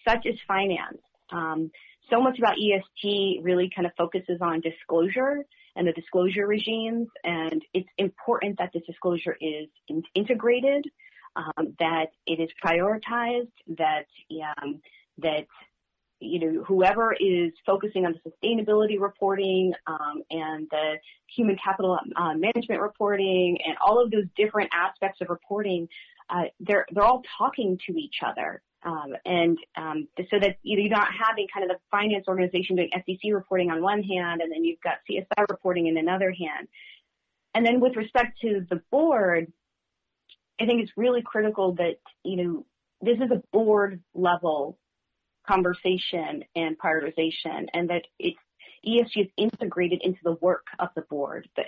such 0.07 0.25
as 0.25 0.35
finance. 0.47 0.97
Um, 1.31 1.71
so 2.09 2.19
much 2.19 2.39
about 2.39 2.55
ESG 2.57 3.43
really 3.43 3.69
kind 3.73 3.85
of 3.85 3.93
focuses 3.97 4.39
on 4.41 4.61
disclosure 4.61 5.45
and 5.75 5.87
the 5.87 5.93
disclosure 5.93 6.47
regimes, 6.47 7.07
and 7.23 7.63
it's 7.73 7.87
important 7.97 8.57
that 8.57 8.71
this 8.73 8.83
disclosure 8.85 9.37
is 9.39 9.67
in- 9.87 10.03
integrated, 10.15 10.85
um, 11.35 11.75
that 11.79 12.07
it 12.25 12.39
is 12.41 12.49
prioritized, 12.63 13.51
that 13.77 14.07
um, 14.57 14.81
that 15.19 15.45
you 16.21 16.39
know, 16.39 16.63
whoever 16.63 17.13
is 17.13 17.51
focusing 17.65 18.05
on 18.05 18.13
the 18.13 18.31
sustainability 18.31 18.99
reporting 18.99 19.73
um, 19.87 20.21
and 20.29 20.67
the 20.69 20.95
human 21.35 21.57
capital 21.63 21.97
uh, 22.15 22.33
management 22.35 22.81
reporting 22.81 23.57
and 23.65 23.75
all 23.85 24.01
of 24.01 24.11
those 24.11 24.25
different 24.37 24.69
aspects 24.73 25.19
of 25.21 25.29
reporting, 25.29 25.87
uh, 26.29 26.43
they're 26.59 26.85
they're 26.91 27.03
all 27.03 27.23
talking 27.37 27.77
to 27.87 27.93
each 27.97 28.17
other. 28.25 28.61
Um, 28.83 29.13
and 29.25 29.57
um, 29.77 30.07
so 30.31 30.39
that 30.39 30.57
you're 30.63 30.89
not 30.89 31.09
having 31.13 31.47
kind 31.53 31.69
of 31.69 31.77
the 31.77 31.79
finance 31.91 32.25
organization 32.27 32.77
doing 32.77 32.89
SEC 32.93 33.31
reporting 33.31 33.69
on 33.69 33.81
one 33.81 34.01
hand, 34.01 34.41
and 34.41 34.51
then 34.51 34.63
you've 34.63 34.81
got 34.81 34.97
CSI 35.09 35.45
reporting 35.49 35.87
in 35.87 35.97
another 35.97 36.31
hand. 36.31 36.67
And 37.53 37.65
then 37.65 37.79
with 37.79 37.95
respect 37.95 38.39
to 38.41 38.65
the 38.69 38.81
board, 38.89 39.51
I 40.59 40.65
think 40.65 40.81
it's 40.81 40.91
really 40.95 41.21
critical 41.21 41.73
that 41.75 41.97
you 42.23 42.43
know 42.43 42.65
this 43.01 43.17
is 43.17 43.31
a 43.31 43.41
board 43.51 44.01
level 44.13 44.77
conversation 45.47 46.43
and 46.55 46.77
prioritization 46.77 47.65
and 47.73 47.89
that 47.89 48.03
it's 48.19 48.37
ESG 48.85 49.25
is 49.25 49.27
integrated 49.37 50.01
into 50.03 50.19
the 50.23 50.33
work 50.41 50.65
of 50.79 50.89
the 50.95 51.03
board, 51.03 51.47
the 51.55 51.63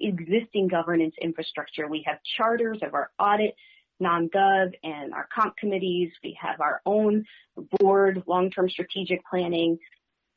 existing 0.00 0.68
governance 0.68 1.14
infrastructure. 1.20 1.88
We 1.88 2.02
have 2.06 2.18
charters 2.36 2.78
of 2.82 2.94
our 2.94 3.10
audit, 3.18 3.54
nom-gov, 4.00 4.72
and 4.82 5.12
our 5.12 5.28
comp 5.34 5.56
committees. 5.56 6.10
We 6.22 6.36
have 6.40 6.60
our 6.60 6.80
own 6.86 7.24
board, 7.78 8.22
long-term 8.26 8.70
strategic 8.70 9.24
planning. 9.26 9.78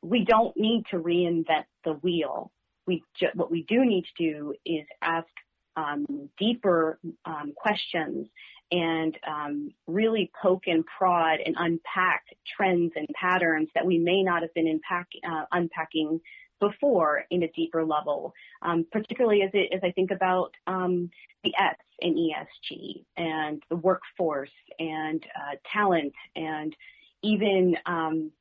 We 0.01 0.25
don't 0.25 0.56
need 0.58 0.84
to 0.91 0.98
reinvent 0.98 1.65
the 1.84 1.94
wheel. 1.94 2.51
We 2.86 3.03
ju- 3.20 3.27
what 3.34 3.50
we 3.50 3.63
do 3.63 3.86
need 3.86 4.06
to 4.17 4.32
do 4.32 4.53
is 4.65 4.86
ask 5.01 5.27
um, 5.75 6.29
deeper 6.38 7.00
um, 7.25 7.53
questions 7.56 8.27
and 8.72 9.18
um, 9.28 9.72
really 9.88 10.32
poke 10.42 10.68
and 10.68 10.86
prod 10.86 11.40
and 11.46 11.56
unpack 11.58 12.24
trends 12.56 12.94
and 12.96 13.08
patterns 13.20 13.70
that 13.76 13.86
we 13.86 13.98
may 13.98 14.24
not 14.24 14.42
have 14.42 14.54
been 14.54 14.68
unpack, 14.68 15.08
uh, 15.28 15.46
unpacking 15.52 16.20
before 16.60 17.24
in 17.30 17.44
a 17.44 17.48
deeper 17.50 17.86
level, 17.86 18.34
um, 18.62 18.86
particularly 18.92 19.44
as, 19.44 19.52
it, 19.54 19.72
as 19.74 19.82
I 19.84 19.92
think 19.92 20.12
about 20.12 20.52
um, 20.66 21.10
the 21.44 21.54
S 21.60 21.76
in 22.00 22.16
ESG 22.16 23.04
and 23.16 23.62
the 23.70 23.76
workforce 23.76 24.52
and 24.80 25.24
uh, 25.36 25.56
talent 25.72 26.14
and 26.36 26.76
even 27.24 27.76
um, 27.86 28.32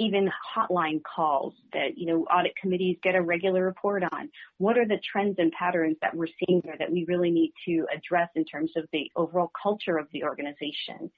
even 0.00 0.30
hotline 0.56 1.02
calls 1.02 1.52
that, 1.74 1.98
you 1.98 2.06
know, 2.06 2.24
audit 2.24 2.56
committees 2.56 2.96
get 3.02 3.14
a 3.14 3.20
regular 3.20 3.62
report 3.62 4.02
on. 4.02 4.30
What 4.56 4.78
are 4.78 4.86
the 4.86 4.98
trends 5.12 5.36
and 5.38 5.52
patterns 5.52 5.98
that 6.00 6.16
we're 6.16 6.26
seeing 6.26 6.62
there 6.64 6.76
that 6.78 6.90
we 6.90 7.04
really 7.04 7.30
need 7.30 7.52
to 7.66 7.86
address 7.94 8.30
in 8.34 8.46
terms 8.46 8.72
of 8.76 8.88
the 8.92 9.10
overall 9.14 9.52
culture 9.62 9.98
of 9.98 10.08
the 10.12 10.24
organization? 10.24 11.10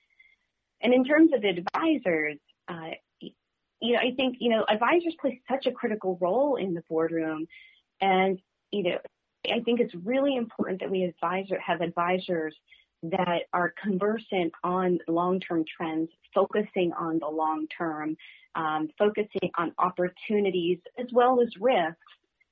And 0.81 0.93
in 0.93 1.05
terms 1.05 1.31
of 1.33 1.45
advisors, 1.45 2.39
uh, 2.67 2.91
you 3.21 3.93
know, 3.93 4.01
I 4.01 4.15
think, 4.17 4.39
you 4.41 4.51
know, 4.51 4.65
advisors 4.69 5.15
play 5.21 5.41
such 5.49 5.67
a 5.67 5.73
critical 5.73 6.19
role 6.21 6.57
in 6.57 6.75
the 6.75 6.83
boardroom. 6.89 7.47
And, 8.01 8.41
you 8.73 8.83
know, 8.83 8.99
I 9.47 9.61
think 9.61 9.79
it's 9.79 9.95
really 9.95 10.35
important 10.37 10.81
that 10.81 10.91
we 10.91 11.05
advisor, 11.05 11.59
have 11.61 11.81
advisors 11.81 12.57
that 13.03 13.43
are 13.53 13.75
conversant 13.83 14.53
on 14.63 14.99
long-term 15.09 15.65
trends, 15.77 16.09
focusing 16.35 16.93
on 16.93 17.19
the 17.19 17.27
long 17.27 17.67
term, 17.77 18.17
um, 18.55 18.89
focusing 18.99 19.51
on 19.57 19.73
opportunities 19.79 20.79
as 20.99 21.07
well 21.13 21.41
as 21.41 21.49
risks, 21.61 21.99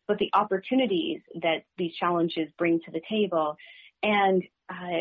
but 0.08 0.18
the 0.18 0.30
opportunities 0.32 1.20
that 1.42 1.64
these 1.78 1.94
challenges 1.94 2.48
bring 2.58 2.80
to 2.80 2.90
the 2.90 3.00
table, 3.08 3.56
and 4.02 4.42
uh, 4.68 4.98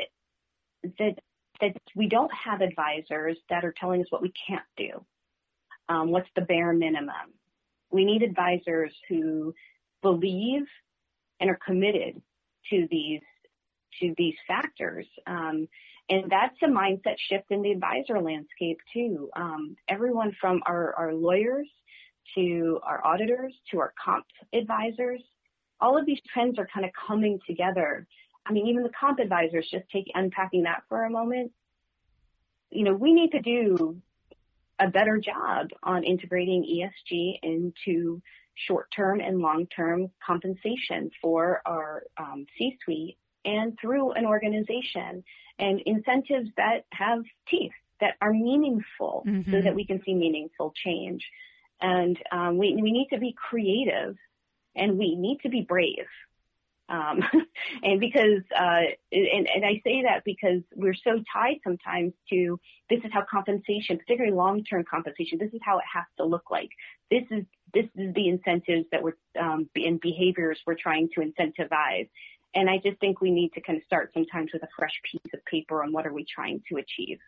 that 0.99 1.15
that 1.61 1.75
we 1.95 2.07
don't 2.07 2.31
have 2.33 2.61
advisors 2.61 3.37
that 3.49 3.65
are 3.65 3.73
telling 3.77 4.01
us 4.01 4.07
what 4.11 4.21
we 4.21 4.31
can't 4.47 4.63
do. 4.77 5.03
Um, 5.89 6.11
what's 6.11 6.29
the 6.35 6.41
bare 6.41 6.73
minimum? 6.73 7.33
We 7.91 8.05
need 8.05 8.21
advisors 8.21 8.93
who 9.09 9.53
believe 10.01 10.61
and 11.39 11.49
are 11.49 11.59
committed 11.65 12.21
to 12.69 12.87
these 12.91 13.21
to 14.01 14.13
these 14.17 14.35
factors. 14.47 15.05
Um, 15.27 15.67
and 16.09 16.29
that's 16.29 16.55
a 16.63 16.67
mindset 16.67 17.17
shift 17.17 17.51
in 17.51 17.61
the 17.61 17.71
advisor 17.71 18.19
landscape 18.19 18.79
too. 18.93 19.29
Um, 19.35 19.75
everyone 19.87 20.35
from 20.41 20.61
our, 20.65 20.93
our 20.95 21.13
lawyers 21.13 21.67
to 22.35 22.79
our 22.83 23.05
auditors 23.05 23.53
to 23.71 23.79
our 23.79 23.93
comp 24.03 24.25
advisors, 24.53 25.21
all 25.79 25.97
of 25.97 26.05
these 26.05 26.19
trends 26.33 26.57
are 26.57 26.67
kind 26.73 26.85
of 26.85 26.91
coming 27.07 27.39
together. 27.47 28.07
I 28.45 28.51
mean, 28.51 28.67
even 28.67 28.83
the 28.83 28.91
comp 28.99 29.19
advisors, 29.19 29.67
just 29.69 29.87
take 29.91 30.05
unpacking 30.13 30.63
that 30.63 30.83
for 30.89 31.03
a 31.03 31.09
moment. 31.09 31.51
You 32.71 32.85
know, 32.85 32.93
we 32.93 33.13
need 33.13 33.31
to 33.31 33.41
do 33.41 34.01
a 34.79 34.89
better 34.89 35.17
job 35.17 35.67
on 35.83 36.03
integrating 36.03 36.63
ESG 36.63 37.39
into 37.43 38.21
short-term 38.67 39.19
and 39.19 39.39
long-term 39.39 40.09
compensation 40.25 41.11
for 41.21 41.61
our 41.65 42.03
um, 42.17 42.45
C-suite 42.57 43.17
and 43.45 43.77
through 43.79 44.11
an 44.11 44.25
organization 44.25 45.23
and 45.57 45.81
incentives 45.85 46.49
that 46.57 46.85
have 46.91 47.19
teeth 47.47 47.71
that 48.01 48.15
are 48.21 48.31
meaningful 48.31 49.23
mm-hmm. 49.27 49.51
so 49.51 49.61
that 49.61 49.75
we 49.75 49.85
can 49.85 50.01
see 50.03 50.13
meaningful 50.13 50.73
change. 50.75 51.25
And 51.81 52.17
um, 52.31 52.57
we, 52.57 52.77
we 52.81 52.91
need 52.91 53.07
to 53.11 53.19
be 53.19 53.33
creative 53.33 54.15
and 54.75 54.97
we 54.97 55.15
need 55.15 55.39
to 55.43 55.49
be 55.49 55.61
brave. 55.61 56.07
Um, 56.89 57.21
and 57.83 57.99
because, 57.99 58.41
uh, 58.57 58.81
and, 59.11 59.47
and 59.53 59.65
I 59.65 59.81
say 59.83 60.03
that 60.03 60.23
because 60.25 60.61
we're 60.75 60.95
so 60.95 61.21
tied 61.31 61.57
sometimes 61.63 62.13
to 62.31 62.59
this 62.89 62.99
is 63.03 63.11
how 63.13 63.23
compensation, 63.29 63.97
particularly 63.97 64.35
long-term 64.35 64.85
compensation, 64.89 65.37
this 65.37 65.53
is 65.53 65.61
how 65.63 65.77
it 65.77 65.85
has 65.93 66.05
to 66.17 66.25
look 66.25 66.49
like. 66.49 66.69
This 67.11 67.23
is, 67.31 67.45
this 67.73 67.85
is 67.95 68.13
the 68.15 68.27
incentives 68.27 68.85
that 68.91 69.03
we're, 69.03 69.17
um, 69.39 69.69
and 69.75 70.01
behaviors 70.01 70.59
we're 70.65 70.75
trying 70.75 71.09
to 71.15 71.21
incentivize. 71.21 72.09
And 72.55 72.69
I 72.69 72.77
just 72.83 72.99
think 72.99 73.21
we 73.21 73.31
need 73.31 73.53
to 73.53 73.61
kind 73.61 73.77
of 73.77 73.83
start 73.85 74.11
sometimes 74.13 74.51
with 74.53 74.63
a 74.63 74.67
fresh 74.75 74.99
piece 75.09 75.33
of 75.33 75.43
paper 75.45 75.83
on 75.83 75.91
what 75.91 76.07
are 76.07 76.13
we 76.13 76.25
trying 76.25 76.61
to 76.69 76.77
achieve. 76.77 77.19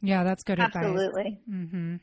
Yeah, 0.00 0.22
that's 0.22 0.44
good 0.44 0.60
Absolutely. 0.60 0.90
advice. 0.90 1.06
Absolutely. 1.06 1.40
Mm-hmm. 1.50 1.96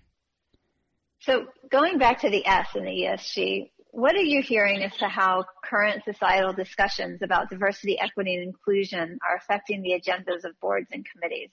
So 1.21 1.47
going 1.71 1.97
back 1.97 2.21
to 2.21 2.29
the 2.29 2.45
S 2.45 2.67
in 2.75 2.83
the 2.83 2.91
ESG, 2.91 3.71
what 3.91 4.15
are 4.15 4.23
you 4.23 4.41
hearing 4.41 4.83
as 4.83 4.95
to 4.97 5.07
how 5.07 5.45
current 5.63 6.03
societal 6.03 6.51
discussions 6.51 7.21
about 7.21 7.49
diversity, 7.49 7.97
equity, 7.97 8.35
and 8.35 8.43
inclusion 8.43 9.17
are 9.27 9.37
affecting 9.37 9.81
the 9.81 9.91
agendas 9.91 10.43
of 10.43 10.59
boards 10.59 10.87
and 10.91 11.05
committees? 11.05 11.49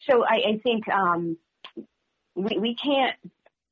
So 0.00 0.24
I, 0.24 0.54
I 0.54 0.60
think 0.62 0.88
um, 0.88 1.36
we, 2.34 2.58
we 2.58 2.74
can't 2.74 3.16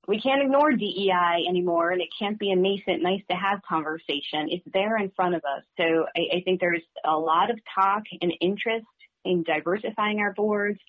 we 0.09 0.19
can't 0.19 0.43
ignore 0.43 0.73
DEI 0.73 1.45
anymore 1.47 1.91
and 1.91 2.01
it 2.01 2.09
can't 2.19 2.39
be 2.39 2.51
a 2.51 2.57
nascent, 2.57 3.03
nice 3.03 3.21
to 3.31 3.37
have 3.37 3.61
conversation. 3.63 4.49
It's 4.49 4.65
there 4.73 4.97
in 4.97 5.11
front 5.11 5.35
of 5.35 5.43
us. 5.45 5.63
So 5.77 6.07
I, 6.17 6.39
I 6.39 6.43
think 6.45 6.61
there's 6.61 6.83
a 7.05 7.17
lot 7.17 7.51
of 7.51 7.59
talk 7.75 8.05
and 8.23 8.33
interest 8.41 8.87
in 9.27 9.43
diversifying 9.43 10.21
our 10.21 10.33
boards, 10.33 10.81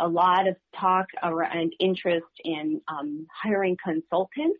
a 0.00 0.08
lot 0.08 0.48
of 0.48 0.56
talk 0.78 1.06
around 1.22 1.72
interest 1.78 2.26
in 2.44 2.80
um, 2.88 3.28
hiring 3.42 3.76
consultants 3.82 4.58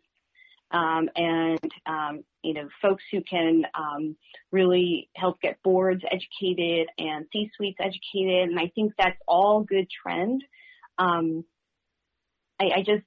um, 0.71 1.09
and 1.15 1.71
um, 1.85 2.23
you 2.41 2.53
know 2.53 2.69
folks 2.81 3.03
who 3.11 3.21
can 3.21 3.63
um, 3.77 4.15
really 4.51 5.09
help 5.15 5.41
get 5.41 5.61
boards 5.61 6.03
educated 6.09 6.87
and 6.97 7.25
C-suites 7.33 7.77
educated. 7.81 8.49
And 8.49 8.59
I 8.59 8.71
think 8.73 8.93
that's 8.97 9.19
all 9.27 9.61
good 9.61 9.87
trend. 9.89 10.41
Um, 10.97 11.43
I, 12.59 12.69
I 12.77 12.83
just 12.83 13.03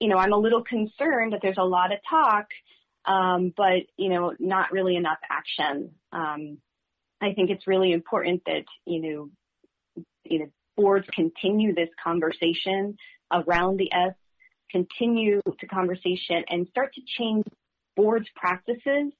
you 0.00 0.08
know, 0.08 0.16
I'm 0.16 0.32
a 0.32 0.38
little 0.38 0.62
concerned 0.62 1.32
that 1.32 1.40
there's 1.42 1.58
a 1.58 1.64
lot 1.64 1.92
of 1.92 1.98
talk, 2.08 2.46
um, 3.04 3.52
but 3.56 3.82
you 3.96 4.08
know, 4.08 4.34
not 4.38 4.72
really 4.72 4.96
enough 4.96 5.18
action. 5.30 5.92
Um, 6.12 6.58
I 7.20 7.32
think 7.32 7.50
it's 7.50 7.66
really 7.66 7.92
important 7.92 8.42
that, 8.46 8.64
you 8.84 9.00
know, 9.00 10.04
you 10.24 10.38
know, 10.40 10.46
boards 10.76 11.06
continue 11.14 11.74
this 11.74 11.88
conversation 12.02 12.96
around 13.32 13.78
the 13.78 13.90
S, 13.92 14.14
continue 14.70 15.40
the 15.44 15.66
conversation 15.66 16.44
and 16.48 16.66
start 16.68 16.92
to 16.94 17.00
change 17.18 17.44
boards 17.96 18.26
practices 18.36 19.12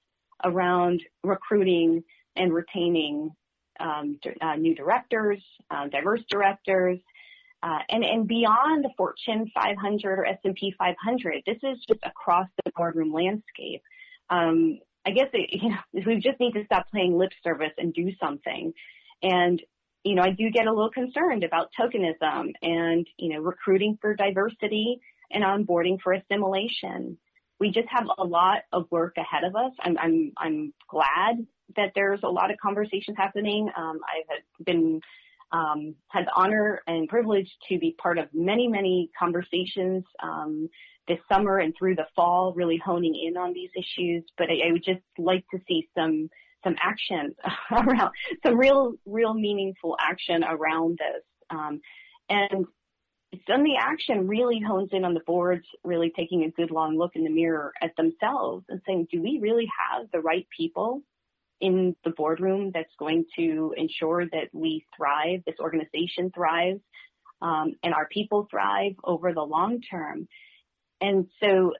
around 0.44 1.02
recruiting 1.24 2.04
and 2.36 2.52
retaining 2.52 3.30
um, 3.80 4.18
uh, 4.40 4.56
new 4.56 4.74
directors, 4.74 5.42
uh, 5.70 5.86
diverse 5.88 6.20
directors, 6.30 6.98
uh, 7.66 7.78
and, 7.88 8.04
and 8.04 8.28
beyond 8.28 8.84
the 8.84 8.90
Fortune 8.96 9.50
500 9.52 10.20
or 10.20 10.24
S&P 10.24 10.72
500. 10.78 11.42
This 11.44 11.56
is 11.64 11.78
just 11.88 12.00
across 12.04 12.46
the 12.64 12.70
boardroom 12.76 13.12
landscape. 13.12 13.82
Um, 14.30 14.78
I 15.04 15.10
guess 15.10 15.28
it, 15.32 15.50
you 15.62 15.70
know, 15.70 16.04
we 16.06 16.20
just 16.20 16.38
need 16.38 16.52
to 16.52 16.64
stop 16.64 16.88
playing 16.90 17.18
lip 17.18 17.32
service 17.42 17.72
and 17.76 17.92
do 17.92 18.12
something. 18.20 18.72
And 19.22 19.60
you 20.04 20.14
know, 20.14 20.22
I 20.22 20.30
do 20.30 20.50
get 20.50 20.68
a 20.68 20.72
little 20.72 20.92
concerned 20.92 21.42
about 21.42 21.70
tokenism 21.78 22.52
and 22.62 23.04
you 23.16 23.30
know 23.30 23.40
recruiting 23.40 23.98
for 24.00 24.14
diversity 24.14 25.00
and 25.32 25.42
onboarding 25.42 26.00
for 26.00 26.12
assimilation. 26.12 27.18
We 27.58 27.72
just 27.72 27.88
have 27.88 28.06
a 28.16 28.22
lot 28.22 28.58
of 28.72 28.86
work 28.92 29.16
ahead 29.16 29.42
of 29.42 29.56
us. 29.56 29.72
I'm 29.80 29.98
I'm 29.98 30.32
I'm 30.38 30.74
glad 30.88 31.44
that 31.74 31.90
there's 31.96 32.20
a 32.22 32.28
lot 32.28 32.52
of 32.52 32.58
conversations 32.58 33.16
happening. 33.16 33.68
Um, 33.76 33.98
I've 34.04 34.64
been 34.64 35.00
um, 35.52 35.94
had 36.08 36.26
the 36.26 36.32
honor 36.34 36.82
and 36.86 37.08
privilege 37.08 37.50
to 37.68 37.78
be 37.78 37.94
part 38.00 38.18
of 38.18 38.28
many, 38.32 38.68
many 38.68 39.10
conversations 39.18 40.04
um, 40.22 40.68
this 41.08 41.18
summer 41.30 41.58
and 41.58 41.74
through 41.78 41.94
the 41.94 42.06
fall, 42.14 42.52
really 42.54 42.80
honing 42.84 43.14
in 43.14 43.36
on 43.36 43.52
these 43.52 43.70
issues. 43.76 44.24
But 44.36 44.48
I, 44.50 44.68
I 44.68 44.72
would 44.72 44.84
just 44.84 45.02
like 45.18 45.44
to 45.52 45.60
see 45.68 45.88
some 45.96 46.28
some 46.64 46.76
action 46.82 47.34
around 47.70 48.10
some 48.44 48.58
real, 48.58 48.94
real 49.04 49.34
meaningful 49.34 49.96
action 50.00 50.42
around 50.42 50.98
this. 50.98 51.22
Um, 51.50 51.80
and 52.28 52.66
then 53.46 53.62
the 53.62 53.76
action 53.78 54.26
really 54.26 54.60
hones 54.60 54.90
in 54.92 55.04
on 55.04 55.14
the 55.14 55.20
boards 55.26 55.66
really 55.84 56.12
taking 56.16 56.44
a 56.44 56.50
good 56.50 56.70
long 56.70 56.98
look 56.98 57.12
in 57.14 57.24
the 57.24 57.30
mirror 57.30 57.72
at 57.82 57.94
themselves 57.96 58.64
and 58.68 58.80
saying, 58.86 59.08
do 59.12 59.22
we 59.22 59.38
really 59.40 59.68
have 59.90 60.06
the 60.12 60.20
right 60.20 60.46
people 60.56 61.02
in 61.60 61.96
the 62.04 62.10
boardroom 62.10 62.70
that's 62.72 62.92
going 62.98 63.24
to 63.36 63.74
ensure 63.76 64.26
that 64.26 64.48
we 64.52 64.84
thrive, 64.96 65.42
this 65.46 65.56
organization 65.60 66.30
thrives, 66.34 66.80
um, 67.42 67.74
and 67.82 67.94
our 67.94 68.08
people 68.08 68.46
thrive 68.50 68.92
over 69.04 69.32
the 69.32 69.42
long 69.42 69.80
term. 69.80 70.28
And 71.00 71.26
so 71.42 71.72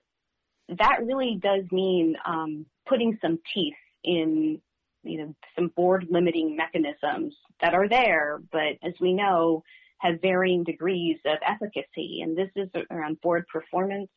that 0.68 1.00
really 1.04 1.38
does 1.40 1.64
mean 1.70 2.16
um, 2.26 2.66
putting 2.86 3.18
some 3.22 3.38
teeth 3.54 3.74
in, 4.04 4.60
you 5.02 5.18
know, 5.18 5.34
some 5.54 5.68
board 5.76 6.06
limiting 6.10 6.56
mechanisms 6.56 7.34
that 7.60 7.74
are 7.74 7.88
there, 7.88 8.40
but 8.52 8.78
as 8.82 8.94
we 9.00 9.12
know, 9.12 9.62
have 9.98 10.20
varying 10.20 10.64
degrees 10.64 11.18
of 11.24 11.38
efficacy. 11.46 12.20
And 12.22 12.36
this 12.36 12.50
is 12.54 12.68
around 12.90 13.20
board 13.22 13.46
performance, 13.50 14.10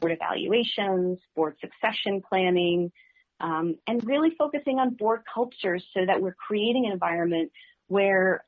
board 0.00 0.12
evaluations, 0.12 1.18
board 1.34 1.56
succession 1.60 2.22
planning, 2.28 2.92
um, 3.40 3.76
and 3.86 4.06
really 4.06 4.30
focusing 4.38 4.78
on 4.78 4.90
board 4.94 5.22
cultures 5.32 5.84
so 5.94 6.04
that 6.06 6.20
we're 6.20 6.34
creating 6.34 6.86
an 6.86 6.92
environment 6.92 7.50
where 7.88 8.44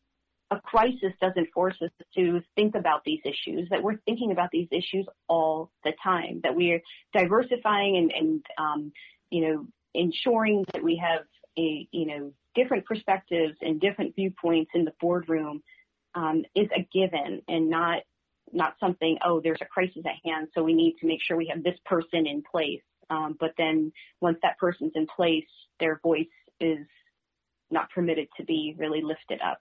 a 0.51 0.61
crisis 0.61 1.13
doesn't 1.21 1.49
force 1.53 1.77
us 1.83 1.91
to 2.17 2.41
think 2.57 2.75
about 2.75 3.05
these 3.05 3.21
issues, 3.25 3.69
that 3.71 3.83
we're 3.83 3.99
thinking 4.07 4.33
about 4.33 4.51
these 4.51 4.69
issues 4.71 5.07
all 5.29 5.71
the 5.85 5.93
time, 6.03 6.41
that 6.43 6.55
we're 6.55 6.81
diversifying 7.13 7.97
and, 7.97 8.13
and 8.13 8.47
um, 8.59 8.93
you 9.31 9.43
know, 9.43 9.67
ensuring 9.95 10.65
that 10.73 10.83
we 10.83 10.97
have 10.97 11.21
a, 11.59 11.87
you 11.93 12.07
know, 12.07 12.33
different 12.55 12.87
perspectives 12.87 13.57
and 13.61 13.81
different 13.81 14.15
viewpoints 14.17 14.71
in 14.75 14.85
the 14.85 14.93
boardroom 15.01 15.63
um, 16.15 16.45
is 16.55 16.69
a 16.75 16.87
given 16.93 17.43
and 17.49 17.69
not 17.69 18.03
not 18.51 18.75
something, 18.81 19.19
oh, 19.25 19.41
there's 19.43 19.59
a 19.61 19.67
crisis 19.67 20.03
at 20.07 20.15
hand, 20.25 20.49
so 20.55 20.63
we 20.63 20.73
need 20.73 20.97
to 20.99 21.07
make 21.07 21.21
sure 21.23 21.37
we 21.37 21.53
have 21.53 21.63
this 21.63 21.79
person 21.85 22.27
in 22.27 22.43
place. 22.51 22.81
Um, 23.11 23.37
but 23.39 23.51
then 23.57 23.93
once 24.21 24.39
that 24.43 24.59
person's 24.59 24.93
in 24.95 25.07
place, 25.07 25.47
their 25.81 26.01
voice 26.03 26.27
is 26.61 26.87
not 27.71 27.91
permitted 27.91 28.29
to 28.37 28.45
be 28.45 28.75
really 28.79 29.03
lifted 29.03 29.41
up. 29.41 29.61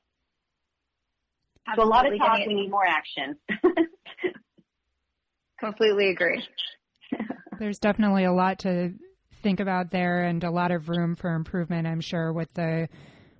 Absolutely. 1.68 1.84
So 1.84 1.88
a 1.88 1.92
lot 1.92 2.12
of 2.12 2.20
talk, 2.20 2.48
we 2.48 2.54
need 2.54 2.72
more 2.72 2.86
action. 2.88 3.38
Completely 5.60 6.10
agree. 6.10 6.44
There's 7.60 7.80
definitely 7.80 8.26
a 8.26 8.32
lot 8.32 8.60
to 8.60 8.94
think 9.42 9.60
about 9.60 9.92
there 9.92 10.24
and 10.24 10.44
a 10.44 10.52
lot 10.52 10.72
of 10.72 10.90
room 10.90 11.16
for 11.16 11.34
improvement, 11.34 11.88
I'm 11.88 12.02
sure, 12.02 12.32
with 12.32 12.54
the 12.54 12.88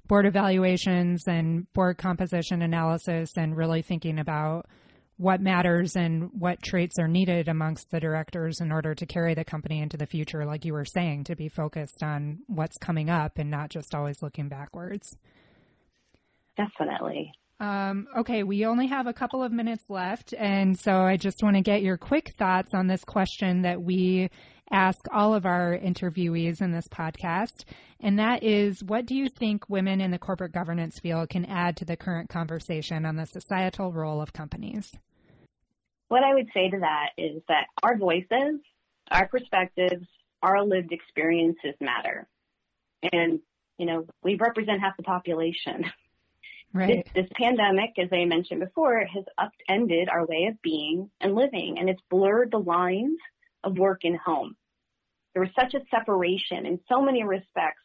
board 0.08 0.26
evaluations 0.26 1.28
and 1.28 1.72
board 1.74 1.98
composition 1.98 2.62
analysis 2.62 3.32
and 3.38 3.56
really 3.56 3.82
thinking 3.82 4.20
about 4.20 4.66
what 5.18 5.42
matters 5.42 5.96
and 5.96 6.30
what 6.32 6.62
traits 6.62 7.00
are 7.00 7.08
needed 7.08 7.48
amongst 7.48 7.90
the 7.90 8.00
directors 8.00 8.62
in 8.62 8.72
order 8.72 8.94
to 8.94 9.06
carry 9.06 9.34
the 9.34 9.44
company 9.44 9.82
into 9.82 9.98
the 9.98 10.06
future, 10.06 10.46
like 10.46 10.64
you 10.64 10.74
were 10.74 10.86
saying, 10.86 11.24
to 11.24 11.36
be 11.36 11.50
focused 11.50 12.04
on 12.04 12.40
what's 12.48 12.78
coming 12.78 13.10
up 13.10 13.38
and 13.38 13.50
not 13.50 13.70
just 13.70 13.96
always 13.96 14.22
looking 14.22 14.48
backwards. 14.48 15.18
Definitely. 16.56 17.34
Um, 17.60 18.08
okay, 18.16 18.44
we 18.44 18.66
only 18.66 18.88
have 18.88 19.08
a 19.08 19.14
couple 19.14 19.42
of 19.42 19.52
minutes 19.52 19.86
left, 19.90 20.34
and 20.38 20.80
so 20.80 20.92
I 20.92 21.18
just 21.18 21.42
want 21.42 21.56
to 21.56 21.62
get 21.64 21.82
your 21.82 21.98
quick 21.98 22.34
thoughts 22.38 22.74
on 22.76 22.86
this 22.86 23.04
question 23.04 23.64
that 23.64 23.82
we 23.82 24.30
ask 24.72 25.06
all 25.12 25.34
of 25.34 25.46
our 25.46 25.78
interviewees 25.78 26.62
in 26.62 26.72
this 26.72 26.88
podcast, 26.88 27.64
and 28.00 28.20
that 28.20 28.44
is 28.44 28.84
what 28.84 29.06
do 29.06 29.16
you 29.16 29.30
think 29.30 29.70
women 29.70 30.02
in 30.02 30.12
the 30.12 30.20
corporate 30.20 30.52
governance 30.52 31.00
field 31.00 31.30
can 31.30 31.46
add 31.46 31.78
to 31.78 31.86
the 31.86 31.98
current 31.98 32.30
conversation 32.30 33.06
on 33.06 33.16
the 33.16 33.26
societal 33.26 33.92
role 33.92 34.22
of 34.22 34.34
companies? 34.34 34.94
What 36.10 36.24
I 36.24 36.34
would 36.34 36.48
say 36.54 36.70
to 36.70 36.80
that 36.80 37.10
is 37.18 37.42
that 37.48 37.68
our 37.84 37.98
voices, 37.98 38.62
our 39.12 39.28
perspectives, 39.28 40.06
our 40.42 40.64
lived 40.64 40.92
experiences 40.92 41.76
matter. 41.82 42.28
And, 43.12 43.40
you 43.78 43.86
know, 43.86 44.06
we 44.24 44.36
represent 44.36 44.82
half 44.82 44.98
the 44.98 45.04
population. 45.04 45.86
Right. 46.74 47.06
This, 47.16 47.24
this, 47.24 47.32
pandemic, 47.42 47.98
as 47.98 48.10
I 48.12 48.26
mentioned 48.26 48.60
before, 48.60 49.00
has 49.00 49.24
upended 49.38 50.10
our 50.10 50.26
way 50.26 50.48
of 50.52 50.62
being 50.62 51.10
and 51.22 51.34
living, 51.34 51.78
and 51.80 51.90
it's 51.90 52.02
blurred 52.10 52.52
the 52.52 52.60
lines 52.60 53.18
of 53.68 53.78
work 53.78 54.02
and 54.04 54.18
home. 54.18 54.56
There 55.34 55.44
was 55.44 55.52
such 55.60 55.74
a 55.76 55.86
separation 55.92 56.66
in 56.66 56.80
so 56.90 57.02
many 57.02 57.24
respects. 57.24 57.82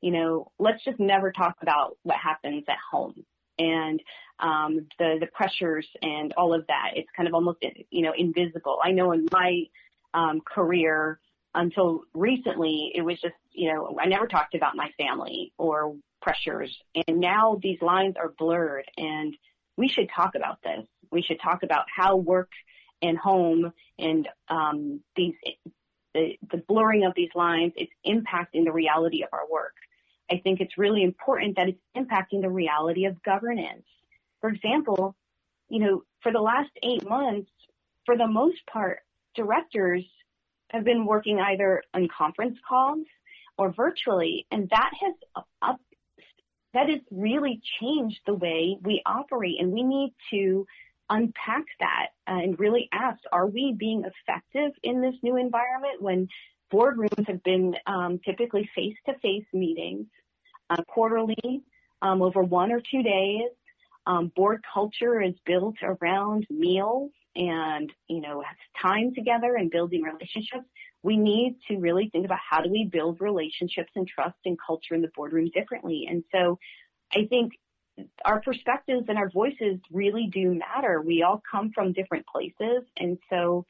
You 0.00 0.12
know, 0.12 0.52
let's 0.58 0.82
just 0.84 0.98
never 0.98 1.32
talk 1.32 1.56
about 1.62 1.96
what 2.02 2.16
happens 2.16 2.64
at 2.68 2.76
home 2.90 3.24
and 3.58 4.00
um, 4.40 4.86
the 4.98 5.18
the 5.20 5.28
pressures 5.32 5.86
and 6.02 6.32
all 6.34 6.54
of 6.54 6.66
that. 6.68 6.92
It's 6.96 7.08
kind 7.16 7.28
of 7.28 7.34
almost 7.34 7.58
you 7.90 8.02
know 8.02 8.12
invisible. 8.16 8.78
I 8.82 8.92
know 8.92 9.12
in 9.12 9.26
my 9.30 9.64
um, 10.12 10.40
career 10.40 11.20
until 11.54 12.02
recently, 12.14 12.92
it 12.94 13.02
was 13.02 13.20
just 13.20 13.34
you 13.52 13.72
know 13.72 13.96
I 14.00 14.06
never 14.06 14.26
talked 14.26 14.54
about 14.54 14.76
my 14.76 14.90
family 14.98 15.52
or 15.58 15.94
pressures. 16.24 16.76
And 17.06 17.20
now 17.20 17.58
these 17.62 17.80
lines 17.82 18.14
are 18.18 18.32
blurred 18.38 18.86
and 18.96 19.36
we 19.76 19.88
should 19.88 20.08
talk 20.14 20.34
about 20.34 20.58
this. 20.62 20.86
We 21.12 21.22
should 21.22 21.40
talk 21.40 21.62
about 21.62 21.84
how 21.94 22.16
work 22.16 22.50
and 23.04 23.18
home 23.18 23.72
and 23.98 24.28
um, 24.48 25.00
these 25.16 25.34
the, 26.14 26.38
the 26.50 26.58
blurring 26.68 27.04
of 27.04 27.12
these 27.16 27.30
lines 27.34 27.72
is 27.76 27.88
impacting 28.06 28.64
the 28.64 28.72
reality 28.72 29.22
of 29.22 29.28
our 29.32 29.50
work. 29.50 29.74
I 30.30 30.38
think 30.38 30.60
it's 30.60 30.78
really 30.78 31.02
important 31.02 31.56
that 31.56 31.68
it's 31.68 31.80
impacting 31.96 32.40
the 32.40 32.50
reality 32.50 33.04
of 33.04 33.22
governance. 33.22 33.84
For 34.40 34.48
example, 34.48 35.16
you 35.68 35.80
know, 35.80 36.02
for 36.22 36.32
the 36.32 36.40
last 36.40 36.70
eight 36.82 37.06
months, 37.08 37.50
for 38.06 38.16
the 38.16 38.26
most 38.26 38.64
part, 38.72 39.00
directors 39.34 40.04
have 40.70 40.84
been 40.84 41.04
working 41.04 41.40
either 41.40 41.82
on 41.92 42.08
conference 42.16 42.58
calls 42.66 43.06
or 43.58 43.72
virtually, 43.72 44.46
and 44.50 44.68
that 44.70 44.90
has 45.00 45.14
up, 45.62 45.80
that 46.74 46.88
has 46.88 47.00
really 47.10 47.60
changed 47.80 48.20
the 48.26 48.34
way 48.34 48.76
we 48.82 49.02
operate 49.06 49.60
and 49.60 49.72
we 49.72 49.82
need 49.82 50.12
to 50.30 50.66
unpack 51.10 51.64
that 51.80 52.08
and 52.26 52.58
really 52.58 52.88
ask, 52.92 53.18
are 53.32 53.46
we 53.46 53.74
being 53.78 54.04
effective 54.04 54.72
in 54.82 55.00
this 55.00 55.14
new 55.22 55.36
environment 55.36 56.00
when 56.00 56.28
boardrooms 56.72 57.26
have 57.28 57.42
been 57.42 57.74
um, 57.86 58.18
typically 58.24 58.68
face-to-face 58.74 59.46
meetings 59.52 60.06
uh, 60.70 60.82
quarterly 60.88 61.62
um, 62.02 62.22
over 62.22 62.42
one 62.42 62.72
or 62.72 62.80
two 62.80 63.02
days. 63.02 63.50
Um, 64.06 64.30
board 64.36 64.62
culture 64.72 65.22
is 65.22 65.34
built 65.46 65.76
around 65.82 66.46
meals 66.50 67.10
and, 67.36 67.90
you 68.08 68.20
know, 68.20 68.42
time 68.80 69.14
together 69.14 69.56
and 69.56 69.70
building 69.70 70.02
relationships 70.02 70.66
we 71.04 71.18
need 71.18 71.58
to 71.68 71.76
really 71.76 72.08
think 72.10 72.24
about 72.24 72.38
how 72.50 72.62
do 72.62 72.70
we 72.70 72.88
build 72.90 73.20
relationships 73.20 73.92
and 73.94 74.08
trust 74.08 74.38
and 74.46 74.56
culture 74.66 74.94
in 74.94 75.02
the 75.02 75.10
boardroom 75.14 75.50
differently. 75.54 76.08
And 76.10 76.24
so 76.32 76.58
I 77.12 77.26
think 77.26 77.52
our 78.24 78.40
perspectives 78.40 79.06
and 79.08 79.18
our 79.18 79.30
voices 79.30 79.78
really 79.92 80.28
do 80.32 80.54
matter. 80.54 81.00
We 81.00 81.22
all 81.22 81.42
come 81.50 81.70
from 81.74 81.92
different 81.92 82.26
places. 82.26 82.84
And 82.98 83.18
so, 83.30 83.66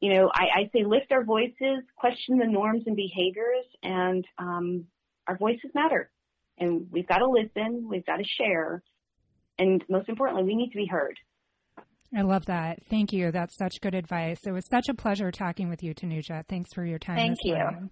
you 0.00 0.14
know, 0.14 0.30
I, 0.32 0.60
I 0.60 0.70
say 0.72 0.84
lift 0.84 1.12
our 1.12 1.24
voices, 1.24 1.82
question 1.96 2.38
the 2.38 2.46
norms 2.46 2.84
and 2.86 2.96
behaviors, 2.96 3.66
and 3.82 4.24
um, 4.38 4.86
our 5.26 5.36
voices 5.36 5.70
matter. 5.74 6.10
and 6.58 6.86
we've 6.92 7.08
got 7.08 7.18
to 7.18 7.28
listen, 7.28 7.88
we've 7.88 8.06
got 8.06 8.18
to 8.18 8.24
share, 8.24 8.82
and 9.58 9.82
most 9.88 10.08
importantly, 10.08 10.44
we 10.44 10.54
need 10.54 10.70
to 10.70 10.76
be 10.76 10.86
heard. 10.86 11.16
I 12.16 12.22
love 12.22 12.46
that. 12.46 12.80
Thank 12.88 13.12
you. 13.12 13.30
That's 13.30 13.56
such 13.56 13.80
good 13.80 13.94
advice. 13.94 14.38
It 14.44 14.52
was 14.52 14.66
such 14.68 14.88
a 14.88 14.94
pleasure 14.94 15.30
talking 15.30 15.68
with 15.68 15.82
you, 15.82 15.94
Tanuja. 15.94 16.44
Thanks 16.48 16.72
for 16.74 16.84
your 16.84 16.98
time. 16.98 17.16
Thank 17.16 17.38
you. 17.44 17.54
Morning. 17.54 17.90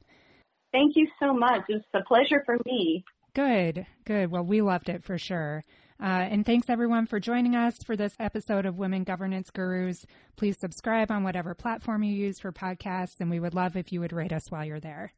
Thank 0.72 0.96
you 0.96 1.06
so 1.20 1.32
much. 1.32 1.62
It 1.68 1.74
was 1.74 1.82
a 1.94 2.02
pleasure 2.04 2.42
for 2.44 2.58
me. 2.66 3.04
Good, 3.38 3.86
good. 4.04 4.32
Well, 4.32 4.42
we 4.42 4.62
loved 4.62 4.88
it 4.88 5.04
for 5.04 5.16
sure. 5.16 5.62
Uh, 6.02 6.06
and 6.06 6.44
thanks 6.44 6.68
everyone 6.68 7.06
for 7.06 7.20
joining 7.20 7.54
us 7.54 7.76
for 7.86 7.94
this 7.94 8.12
episode 8.18 8.66
of 8.66 8.78
Women 8.78 9.04
Governance 9.04 9.48
Gurus. 9.50 10.04
Please 10.34 10.58
subscribe 10.58 11.12
on 11.12 11.22
whatever 11.22 11.54
platform 11.54 12.02
you 12.02 12.12
use 12.12 12.40
for 12.40 12.50
podcasts, 12.50 13.20
and 13.20 13.30
we 13.30 13.38
would 13.38 13.54
love 13.54 13.76
if 13.76 13.92
you 13.92 14.00
would 14.00 14.12
rate 14.12 14.32
us 14.32 14.50
while 14.50 14.64
you're 14.64 14.80
there. 14.80 15.12